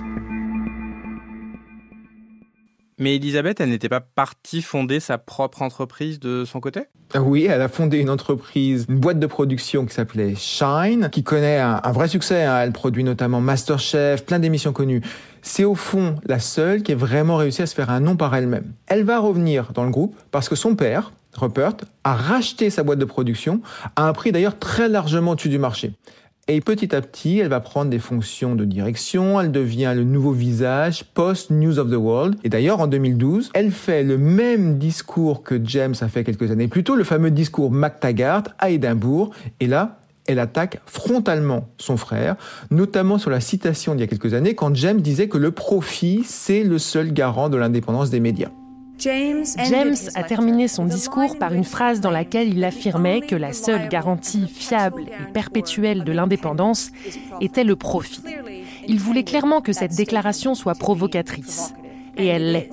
Mais 2.99 3.17
Elisabeth, 3.17 3.61
elle 3.61 3.71
n'était 3.71 3.89
pas 3.89 4.01
partie 4.01 4.63
fonder 4.63 5.01
sa 5.01 5.19
propre 5.19 5.63
entreprise 5.63 6.21
de 6.21 6.45
son 6.45 6.61
côté? 6.61 6.83
Ah 7.13 7.23
oui, 7.23 7.47
elle 7.51 7.61
a 7.61 7.69
fondé 7.69 7.99
une 7.99 8.11
entreprise, 8.11 8.87
une 8.89 8.99
boîte 8.99 9.19
de 9.19 9.27
production 9.27 9.85
qui 9.85 9.95
s'appelait 9.95 10.35
Shine, 10.37 11.09
qui 11.11 11.25
connaît 11.25 11.59
un, 11.59 11.81
vrai 11.93 12.09
succès. 12.09 12.45
Hein. 12.45 12.61
Elle 12.63 12.73
produit 12.73 13.03
notamment 13.03 13.41
Masterchef, 13.41 14.25
plein 14.25 14.39
d'émissions 14.39 14.73
connues. 14.73 15.03
C'est 15.43 15.65
au 15.65 15.75
fond 15.75 16.17
la 16.25 16.39
seule 16.39 16.83
qui 16.83 16.93
ait 16.93 16.97
vraiment 16.97 17.37
réussi 17.37 17.63
à 17.63 17.67
se 17.67 17.75
faire 17.75 17.91
un 17.91 18.01
nom 18.01 18.17
par 18.17 18.35
elle-même. 18.35 18.73
Elle 18.87 19.03
va 19.03 19.19
revenir 19.19 19.73
dans 19.73 19.85
le 19.85 19.91
groupe 19.91 20.17
parce 20.31 20.49
que 20.49 20.55
son 20.55 20.77
père, 20.77 21.13
Rupert, 21.35 21.75
a 22.05 22.15
racheté 22.15 22.71
sa 22.71 22.85
boîte 22.85 23.01
de 23.01 23.05
production 23.05 23.61
à 23.97 24.07
un 24.07 24.13
prix 24.13 24.31
d'ailleurs 24.31 24.59
très 24.59 24.89
largement 24.89 25.33
au-dessus 25.33 25.49
du 25.49 25.59
marché. 25.59 25.93
Et 26.47 26.61
petit 26.61 26.95
à 26.95 27.01
petit, 27.01 27.39
elle 27.39 27.49
va 27.49 27.61
prendre 27.61 27.91
des 27.91 27.99
fonctions 27.99 28.55
de 28.55 28.67
direction, 28.67 29.41
elle 29.41 29.51
devient 29.51 29.95
le 29.97 30.05
nouveau 30.05 30.33
visage 30.33 31.05
post-News 31.15 31.79
of 31.79 31.91
the 31.91 31.95
World. 31.95 32.37
Et 32.45 32.51
d'ailleurs, 32.51 32.81
en 32.81 32.87
2012, 32.87 33.51
elle 33.55 33.71
fait 33.71 34.03
le 34.03 34.19
même 34.19 34.77
discours 34.77 35.43
que 35.43 35.59
James 35.65 35.95
a 36.03 36.09
fait 36.09 36.23
quelques 36.23 36.51
années 36.51 36.69
plus 36.69 36.85
tôt, 36.85 36.97
le 36.97 37.05
fameux 37.05 37.31
discours 37.31 37.71
MacTaggart 37.71 38.43
à 38.59 38.69
Édimbourg. 38.69 39.31
Et 39.61 39.67
là, 39.67 40.01
elle 40.27 40.39
attaque 40.39 40.83
frontalement 40.85 41.69
son 41.79 41.97
frère, 41.97 42.37
notamment 42.71 43.17
sur 43.17 43.31
la 43.31 43.41
citation 43.41 43.95
d'il 43.95 44.03
y 44.03 44.05
a 44.05 44.07
quelques 44.07 44.35
années 44.35 44.55
quand 44.55 44.75
James 44.75 45.01
disait 45.01 45.29
que 45.29 45.39
le 45.39 45.51
profit, 45.51 46.25
c'est 46.27 46.63
le 46.63 46.79
seul 46.79 47.15
garant 47.15 47.49
de 47.49 47.57
l'indépendance 47.57 48.11
des 48.11 48.21
médias. 48.21 48.51
James 48.99 49.45
a 50.15 50.23
terminé 50.23 50.69
son 50.69 50.85
discours 50.85 51.39
par 51.39 51.53
une 51.53 51.65
phrase 51.65 52.01
dans 52.01 52.11
laquelle 52.11 52.49
il 52.49 52.65
affirmait 52.65 53.21
que 53.21 53.35
la 53.35 53.53
seule 53.53 53.89
garantie 53.89 54.47
fiable 54.47 55.03
et 55.03 55.33
perpétuelle 55.33 56.05
de 56.05 56.13
l'indépendance 56.13 56.91
était 57.41 57.65
le 57.65 57.77
profit. 57.77 58.23
Il 58.87 59.01
voulait 59.01 59.25
clairement 59.25 59.61
que 59.61 59.73
cette 59.73 59.95
déclaration 59.95 60.55
soit 60.55 60.75
provocatrice. 60.75 61.75
Et 62.17 62.27
elle 62.27 62.53
l'est. 62.53 62.71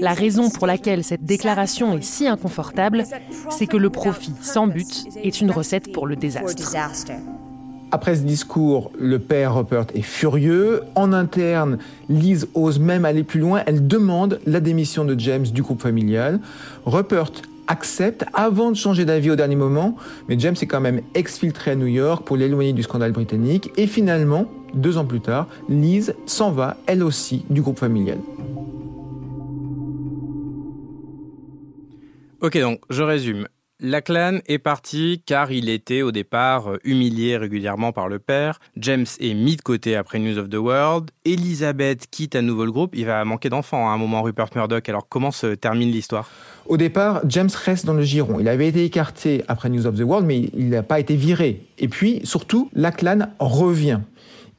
La 0.00 0.12
raison 0.12 0.50
pour 0.50 0.66
laquelle 0.66 1.04
cette 1.04 1.24
déclaration 1.24 1.96
est 1.96 2.02
si 2.02 2.28
inconfortable, 2.28 3.04
c'est 3.50 3.66
que 3.66 3.78
le 3.78 3.88
profit 3.88 4.34
sans 4.42 4.66
but 4.66 5.06
est 5.22 5.40
une 5.40 5.50
recette 5.50 5.92
pour 5.92 6.06
le 6.06 6.16
désastre. 6.16 6.74
Après 7.94 8.16
ce 8.16 8.22
discours, 8.22 8.90
le 8.98 9.20
père 9.20 9.54
Rupert 9.54 9.86
est 9.94 10.02
furieux. 10.02 10.80
En 10.96 11.12
interne, 11.12 11.78
Liz 12.08 12.48
ose 12.52 12.80
même 12.80 13.04
aller 13.04 13.22
plus 13.22 13.38
loin. 13.38 13.62
Elle 13.66 13.86
demande 13.86 14.40
la 14.46 14.58
démission 14.58 15.04
de 15.04 15.16
James 15.16 15.44
du 15.44 15.62
groupe 15.62 15.80
familial. 15.80 16.40
Rupert 16.86 17.30
accepte 17.68 18.24
avant 18.32 18.72
de 18.72 18.76
changer 18.76 19.04
d'avis 19.04 19.30
au 19.30 19.36
dernier 19.36 19.54
moment, 19.54 19.94
mais 20.28 20.36
James 20.40 20.56
est 20.60 20.66
quand 20.66 20.80
même 20.80 21.02
exfiltré 21.14 21.70
à 21.70 21.76
New 21.76 21.86
York 21.86 22.24
pour 22.26 22.36
l'éloigner 22.36 22.72
du 22.72 22.82
scandale 22.82 23.12
britannique. 23.12 23.70
Et 23.76 23.86
finalement, 23.86 24.46
deux 24.74 24.98
ans 24.98 25.04
plus 25.04 25.20
tard, 25.20 25.46
Liz 25.68 26.16
s'en 26.26 26.50
va, 26.50 26.78
elle 26.86 27.00
aussi, 27.00 27.44
du 27.48 27.62
groupe 27.62 27.78
familial. 27.78 28.18
Ok, 32.40 32.58
donc 32.58 32.80
je 32.90 33.04
résume. 33.04 33.46
Lachlan 33.86 34.38
est 34.46 34.56
parti 34.56 35.22
car 35.26 35.52
il 35.52 35.68
était 35.68 36.00
au 36.00 36.10
départ 36.10 36.70
euh, 36.70 36.78
humilié 36.84 37.36
régulièrement 37.36 37.92
par 37.92 38.08
le 38.08 38.18
père. 38.18 38.58
James 38.78 39.04
est 39.20 39.34
mis 39.34 39.56
de 39.56 39.60
côté 39.60 39.94
après 39.94 40.18
News 40.18 40.38
of 40.38 40.48
the 40.48 40.54
World. 40.54 41.10
Elizabeth 41.26 42.06
quitte 42.10 42.34
à 42.34 42.40
nouveau 42.40 42.64
le 42.64 42.72
groupe. 42.72 42.94
Il 42.96 43.04
va 43.04 43.22
manquer 43.26 43.50
d'enfants 43.50 43.90
à 43.90 43.92
un 43.92 43.98
moment, 43.98 44.22
Rupert 44.22 44.48
Murdoch. 44.54 44.88
Alors 44.88 45.06
comment 45.06 45.30
se 45.30 45.48
termine 45.48 45.90
l'histoire? 45.90 46.30
Au 46.64 46.78
départ, 46.78 47.20
James 47.28 47.50
reste 47.62 47.84
dans 47.84 47.92
le 47.92 48.04
giron. 48.04 48.40
Il 48.40 48.48
avait 48.48 48.68
été 48.68 48.86
écarté 48.86 49.44
après 49.48 49.68
News 49.68 49.86
of 49.86 49.96
the 49.96 50.00
World, 50.00 50.26
mais 50.26 50.48
il 50.56 50.70
n'a 50.70 50.82
pas 50.82 50.98
été 50.98 51.14
viré. 51.14 51.60
Et 51.78 51.88
puis, 51.88 52.22
surtout, 52.24 52.70
Lachlan 52.72 53.28
revient 53.38 54.00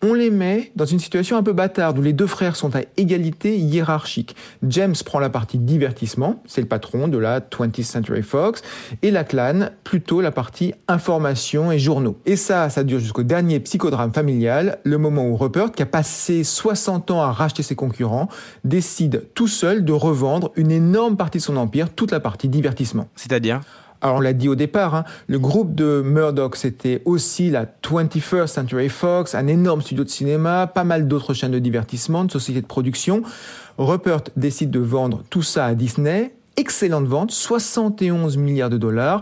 on 0.06 0.14
les 0.14 0.30
met 0.30 0.72
dans 0.76 0.86
une 0.86 1.00
situation 1.00 1.36
un 1.36 1.42
peu 1.42 1.52
bâtarde 1.52 1.98
où 1.98 2.02
les 2.04 2.14
deux 2.14 2.28
frères 2.28 2.56
sont 2.56 2.76
à 2.76 2.82
égalité 2.96 3.58
hiérarchique. 3.58 4.36
James 4.62 4.94
prend 5.04 5.20
la 5.20 5.32
partie 5.32 5.58
divertissement, 5.58 6.44
c'est 6.46 6.62
le 6.62 6.68
patron 6.68 7.08
de 7.08 7.18
la 7.18 7.40
20th 7.40 7.84
Century 7.84 8.22
Fox, 8.22 8.62
et 9.02 9.10
la 9.10 9.24
clan 9.24 9.70
plutôt 9.84 10.22
la 10.22 10.32
partie 10.32 10.76
information 10.88 11.72
et 11.72 11.80
journaux. 11.80 12.20
Et 12.28 12.36
ça, 12.36 12.70
ça 12.70 12.84
dure 12.84 13.00
jusqu'au 13.00 13.24
dernier 13.24 13.60
psychodrame 13.60 14.14
familial, 14.14 14.78
le 14.84 15.00
moment 15.00 15.28
où 15.28 15.36
Rupert, 15.36 15.72
qui 15.72 15.82
a 15.82 15.88
passé 15.88 16.44
60 16.44 17.10
ans 17.10 17.22
à 17.22 17.32
racheter 17.32 17.64
ses 17.64 17.76
concurrents, 17.76 18.30
décide 18.64 19.24
tout 19.34 19.48
seul 19.48 19.84
de 19.86 19.94
revendre 19.94 20.52
une 20.56 20.70
énorme 20.70 21.18
partie 21.18 21.40
de 21.40 21.44
son 21.44 21.58
empire, 21.58 21.90
toute 21.90 22.12
la 22.12 22.20
partie 22.20 22.48
divertissement. 22.48 23.08
C'est-à-dire? 23.16 23.62
Alors 24.06 24.18
on 24.18 24.22
l'a 24.22 24.34
dit 24.34 24.48
au 24.48 24.54
départ, 24.54 24.94
hein, 24.94 25.04
le 25.26 25.40
groupe 25.40 25.74
de 25.74 26.04
Murdoch, 26.06 26.58
c'était 26.58 27.02
aussi 27.06 27.50
la 27.50 27.66
21st 27.66 28.46
Century 28.46 28.88
Fox, 28.88 29.34
un 29.34 29.48
énorme 29.48 29.82
studio 29.82 30.04
de 30.04 30.10
cinéma, 30.10 30.68
pas 30.68 30.84
mal 30.84 31.08
d'autres 31.08 31.34
chaînes 31.34 31.54
de 31.54 31.58
divertissement, 31.58 32.24
de 32.24 32.32
sociétés 32.32 32.62
de 32.62 32.68
production. 32.68 33.24
Rupert 33.80 34.22
décide 34.38 34.70
de 34.70 34.80
vendre 34.80 35.24
tout 35.32 35.42
ça 35.42 35.66
à 35.66 35.74
Disney 35.74 36.35
excellente 36.58 37.06
vente, 37.06 37.32
71 37.32 38.38
milliards 38.38 38.70
de 38.70 38.78
dollars. 38.78 39.22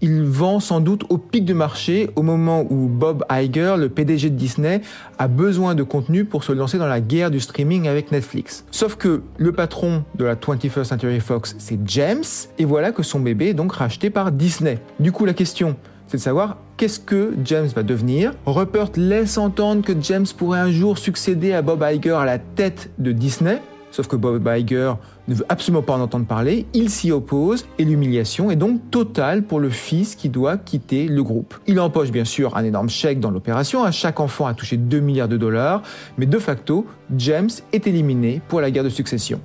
Il 0.00 0.22
vend 0.22 0.60
sans 0.60 0.80
doute 0.80 1.04
au 1.08 1.18
pic 1.18 1.44
du 1.44 1.54
marché 1.54 2.10
au 2.16 2.22
moment 2.22 2.66
où 2.68 2.88
Bob 2.88 3.24
Iger, 3.30 3.76
le 3.78 3.88
PDG 3.88 4.30
de 4.30 4.36
Disney, 4.36 4.82
a 5.18 5.28
besoin 5.28 5.74
de 5.74 5.82
contenu 5.82 6.24
pour 6.24 6.44
se 6.44 6.52
lancer 6.52 6.78
dans 6.78 6.86
la 6.86 7.00
guerre 7.00 7.30
du 7.30 7.40
streaming 7.40 7.88
avec 7.88 8.10
Netflix. 8.10 8.64
Sauf 8.70 8.96
que 8.96 9.22
le 9.38 9.52
patron 9.52 10.04
de 10.16 10.24
la 10.24 10.34
21st 10.34 10.84
Century 10.84 11.20
Fox, 11.20 11.54
c'est 11.58 11.78
James, 11.86 12.24
et 12.58 12.64
voilà 12.64 12.92
que 12.92 13.02
son 13.02 13.20
bébé 13.20 13.48
est 13.48 13.54
donc 13.54 13.72
racheté 13.72 14.10
par 14.10 14.32
Disney. 14.32 14.78
Du 14.98 15.12
coup, 15.12 15.24
la 15.24 15.34
question, 15.34 15.76
c'est 16.08 16.16
de 16.16 16.22
savoir 16.22 16.58
qu'est-ce 16.76 17.00
que 17.00 17.32
James 17.44 17.68
va 17.68 17.82
devenir? 17.82 18.32
Rupert 18.44 18.90
laisse 18.96 19.38
entendre 19.38 19.82
que 19.82 19.92
James 20.00 20.26
pourrait 20.36 20.60
un 20.60 20.70
jour 20.70 20.98
succéder 20.98 21.52
à 21.52 21.62
Bob 21.62 21.84
Iger 21.88 22.16
à 22.16 22.24
la 22.24 22.38
tête 22.38 22.90
de 22.98 23.12
Disney. 23.12 23.60
Sauf 23.92 24.08
que 24.08 24.16
Bob 24.16 24.44
Iger 24.48 24.94
ne 25.28 25.34
veut 25.34 25.44
absolument 25.48 25.82
pas 25.82 25.94
en 25.94 26.00
entendre 26.00 26.26
parler, 26.26 26.66
il 26.74 26.90
s'y 26.90 27.12
oppose 27.12 27.66
et 27.78 27.84
l'humiliation 27.84 28.50
est 28.50 28.56
donc 28.56 28.90
totale 28.90 29.44
pour 29.44 29.60
le 29.60 29.70
fils 29.70 30.16
qui 30.16 30.28
doit 30.28 30.56
quitter 30.56 31.06
le 31.06 31.22
groupe. 31.22 31.54
Il 31.66 31.78
empoche 31.78 32.10
bien 32.10 32.24
sûr 32.24 32.56
un 32.56 32.64
énorme 32.64 32.88
chèque 32.88 33.20
dans 33.20 33.30
l'opération, 33.30 33.88
chaque 33.92 34.18
enfant 34.18 34.46
a 34.46 34.54
touché 34.54 34.78
2 34.78 34.98
milliards 35.00 35.28
de 35.28 35.36
dollars, 35.36 35.82
mais 36.16 36.26
de 36.26 36.38
facto, 36.38 36.86
James 37.16 37.50
est 37.72 37.86
éliminé 37.86 38.40
pour 38.48 38.60
la 38.60 38.70
guerre 38.70 38.84
de 38.84 38.88
succession. 38.88 39.40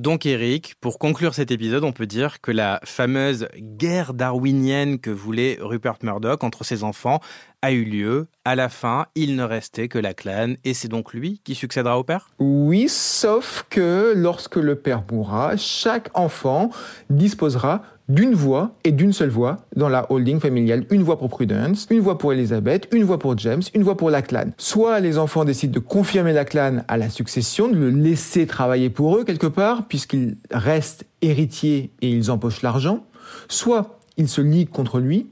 Donc 0.00 0.24
Eric, 0.24 0.76
pour 0.80 0.98
conclure 0.98 1.34
cet 1.34 1.50
épisode, 1.50 1.84
on 1.84 1.92
peut 1.92 2.06
dire 2.06 2.40
que 2.40 2.50
la 2.50 2.80
fameuse 2.84 3.48
guerre 3.58 4.14
darwinienne 4.14 4.98
que 4.98 5.10
voulait 5.10 5.58
Rupert 5.60 5.98
Murdoch 6.02 6.42
entre 6.42 6.64
ses 6.64 6.84
enfants 6.84 7.20
a 7.60 7.72
eu 7.72 7.84
lieu. 7.84 8.26
À 8.46 8.54
la 8.54 8.70
fin, 8.70 9.08
il 9.14 9.36
ne 9.36 9.42
restait 9.42 9.88
que 9.88 9.98
la 9.98 10.14
clan 10.14 10.54
et 10.64 10.72
c'est 10.72 10.88
donc 10.88 11.12
lui 11.12 11.42
qui 11.44 11.54
succédera 11.54 11.98
au 11.98 12.04
père? 12.04 12.30
Oui, 12.38 12.88
sauf 12.88 13.66
que 13.68 14.14
lorsque 14.16 14.56
le 14.56 14.74
père 14.74 15.02
mourra, 15.12 15.58
chaque 15.58 16.08
enfant 16.14 16.70
disposera 17.10 17.82
d'une 18.14 18.34
voix 18.34 18.72
et 18.82 18.92
d'une 18.92 19.12
seule 19.12 19.28
voix 19.28 19.58
dans 19.76 19.88
la 19.88 20.10
holding 20.10 20.40
familiale. 20.40 20.84
Une 20.90 21.02
voix 21.02 21.18
pour 21.18 21.28
Prudence, 21.28 21.86
une 21.90 22.00
voix 22.00 22.18
pour 22.18 22.32
Elizabeth, 22.32 22.88
une 22.92 23.04
voix 23.04 23.18
pour 23.18 23.38
James, 23.38 23.62
une 23.74 23.82
voix 23.82 23.96
pour 23.96 24.10
la 24.10 24.20
clan. 24.20 24.46
Soit 24.58 25.00
les 25.00 25.16
enfants 25.16 25.44
décident 25.44 25.72
de 25.72 25.78
confirmer 25.78 26.32
la 26.32 26.44
clan 26.44 26.78
à 26.88 26.96
la 26.96 27.08
succession, 27.08 27.68
de 27.68 27.76
le 27.76 27.90
laisser 27.90 28.46
travailler 28.46 28.90
pour 28.90 29.16
eux 29.16 29.24
quelque 29.24 29.46
part, 29.46 29.86
puisqu'ils 29.86 30.36
restent 30.50 31.04
héritiers 31.22 31.90
et 32.02 32.10
ils 32.10 32.30
empochent 32.30 32.62
l'argent. 32.62 33.06
Soit 33.48 34.00
ils 34.16 34.28
se 34.28 34.40
liguent 34.40 34.70
contre 34.70 34.98
lui, 34.98 35.28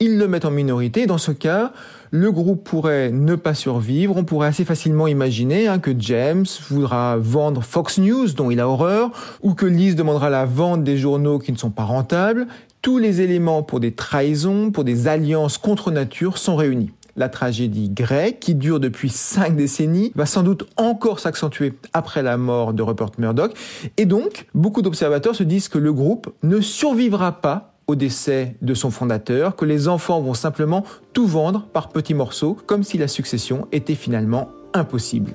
ils 0.00 0.18
le 0.18 0.28
mettent 0.28 0.44
en 0.44 0.50
minorité. 0.50 1.06
Dans 1.06 1.18
ce 1.18 1.32
cas, 1.32 1.72
le 2.10 2.32
groupe 2.32 2.64
pourrait 2.64 3.10
ne 3.10 3.34
pas 3.34 3.54
survivre. 3.54 4.16
On 4.16 4.24
pourrait 4.24 4.48
assez 4.48 4.64
facilement 4.64 5.06
imaginer 5.06 5.68
hein, 5.68 5.78
que 5.78 5.92
James 5.98 6.46
voudra 6.70 7.16
vendre 7.18 7.62
Fox 7.62 7.98
News, 7.98 8.28
dont 8.32 8.50
il 8.50 8.60
a 8.60 8.68
horreur, 8.68 9.10
ou 9.42 9.54
que 9.54 9.66
Liz 9.66 9.96
demandera 9.96 10.30
la 10.30 10.44
vente 10.44 10.84
des 10.84 10.96
journaux 10.96 11.38
qui 11.38 11.52
ne 11.52 11.58
sont 11.58 11.70
pas 11.70 11.84
rentables. 11.84 12.46
Tous 12.82 12.98
les 12.98 13.20
éléments 13.20 13.62
pour 13.62 13.80
des 13.80 13.92
trahisons, 13.92 14.70
pour 14.70 14.84
des 14.84 15.08
alliances 15.08 15.58
contre 15.58 15.90
nature 15.90 16.38
sont 16.38 16.56
réunis. 16.56 16.92
La 17.16 17.28
tragédie 17.28 17.90
grecque, 17.90 18.38
qui 18.38 18.54
dure 18.54 18.78
depuis 18.78 19.08
cinq 19.08 19.56
décennies, 19.56 20.12
va 20.14 20.24
sans 20.24 20.44
doute 20.44 20.68
encore 20.76 21.18
s'accentuer 21.18 21.74
après 21.92 22.22
la 22.22 22.36
mort 22.36 22.72
de 22.72 22.82
Rupert 22.82 23.10
Murdoch. 23.18 23.52
Et 23.96 24.06
donc, 24.06 24.46
beaucoup 24.54 24.82
d'observateurs 24.82 25.34
se 25.34 25.42
disent 25.42 25.68
que 25.68 25.78
le 25.78 25.92
groupe 25.92 26.32
ne 26.44 26.60
survivra 26.60 27.40
pas 27.40 27.77
au 27.88 27.96
décès 27.96 28.54
de 28.62 28.74
son 28.74 28.90
fondateur, 28.90 29.56
que 29.56 29.64
les 29.64 29.88
enfants 29.88 30.20
vont 30.20 30.34
simplement 30.34 30.84
tout 31.14 31.26
vendre 31.26 31.66
par 31.72 31.88
petits 31.88 32.14
morceaux, 32.14 32.56
comme 32.66 32.84
si 32.84 32.98
la 32.98 33.08
succession 33.08 33.66
était 33.72 33.94
finalement 33.94 34.50
impossible. 34.74 35.32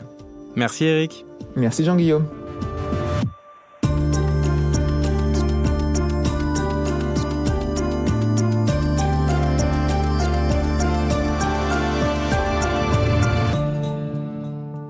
Merci 0.56 0.86
Eric. 0.86 1.26
Merci 1.56 1.84
Jean-Guillaume. 1.84 2.26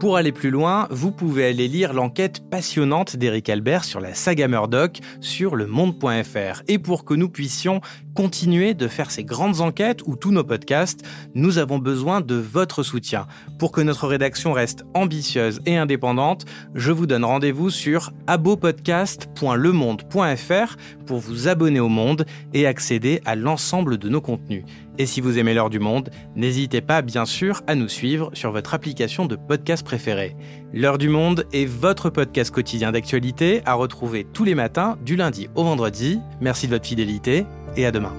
Pour 0.03 0.17
aller 0.17 0.33
plus 0.33 0.51
loin, 0.51 0.89
vous 0.91 1.13
pouvez 1.13 1.45
aller 1.45 1.69
lire 1.69 1.93
l'enquête 1.93 2.41
passionnante 2.49 3.15
d'Éric 3.15 3.47
Albert 3.47 3.85
sur 3.85 4.01
la 4.01 4.13
saga 4.13 4.49
Murdoch 4.49 4.99
sur 5.21 5.55
le 5.55 5.65
monde.fr. 5.65 6.61
Et 6.67 6.77
pour 6.77 7.05
que 7.05 7.13
nous 7.13 7.29
puissions 7.29 7.79
continuer 8.13 8.73
de 8.73 8.89
faire 8.89 9.11
ces 9.11 9.23
grandes 9.23 9.61
enquêtes 9.61 10.01
ou 10.05 10.17
tous 10.17 10.31
nos 10.31 10.43
podcasts, 10.43 11.05
nous 11.35 11.57
avons 11.57 11.79
besoin 11.79 12.19
de 12.19 12.35
votre 12.35 12.83
soutien. 12.83 13.27
Pour 13.59 13.71
que 13.71 13.79
notre 13.79 14.05
rédaction 14.05 14.51
reste 14.51 14.83
ambitieuse 14.93 15.61
et 15.65 15.77
indépendante, 15.77 16.43
je 16.75 16.91
vous 16.91 17.05
donne 17.05 17.23
rendez-vous 17.23 17.69
sur 17.69 18.11
abopodcast.lemonde.fr 18.27 20.75
pour 21.05 21.19
vous 21.19 21.47
abonner 21.47 21.79
au 21.79 21.87
Monde 21.87 22.25
et 22.53 22.67
accéder 22.67 23.21
à 23.23 23.37
l'ensemble 23.37 23.97
de 23.97 24.09
nos 24.09 24.19
contenus. 24.19 24.65
Et 24.97 25.05
si 25.05 25.21
vous 25.21 25.39
aimez 25.39 25.53
l'heure 25.53 25.69
du 25.69 25.79
monde, 25.79 26.09
n'hésitez 26.35 26.81
pas 26.81 27.01
bien 27.01 27.25
sûr 27.25 27.61
à 27.67 27.75
nous 27.75 27.87
suivre 27.87 28.29
sur 28.33 28.51
votre 28.51 28.73
application 28.73 29.25
de 29.25 29.35
podcast 29.35 29.83
préférée. 29.83 30.35
L'heure 30.73 30.97
du 30.97 31.09
monde 31.09 31.45
est 31.51 31.65
votre 31.65 32.09
podcast 32.09 32.51
quotidien 32.51 32.91
d'actualité 32.91 33.61
à 33.65 33.73
retrouver 33.73 34.25
tous 34.33 34.43
les 34.43 34.55
matins 34.55 34.97
du 35.03 35.15
lundi 35.15 35.49
au 35.55 35.63
vendredi. 35.63 36.19
Merci 36.41 36.67
de 36.67 36.73
votre 36.73 36.85
fidélité 36.85 37.45
et 37.75 37.85
à 37.85 37.91
demain. 37.91 38.13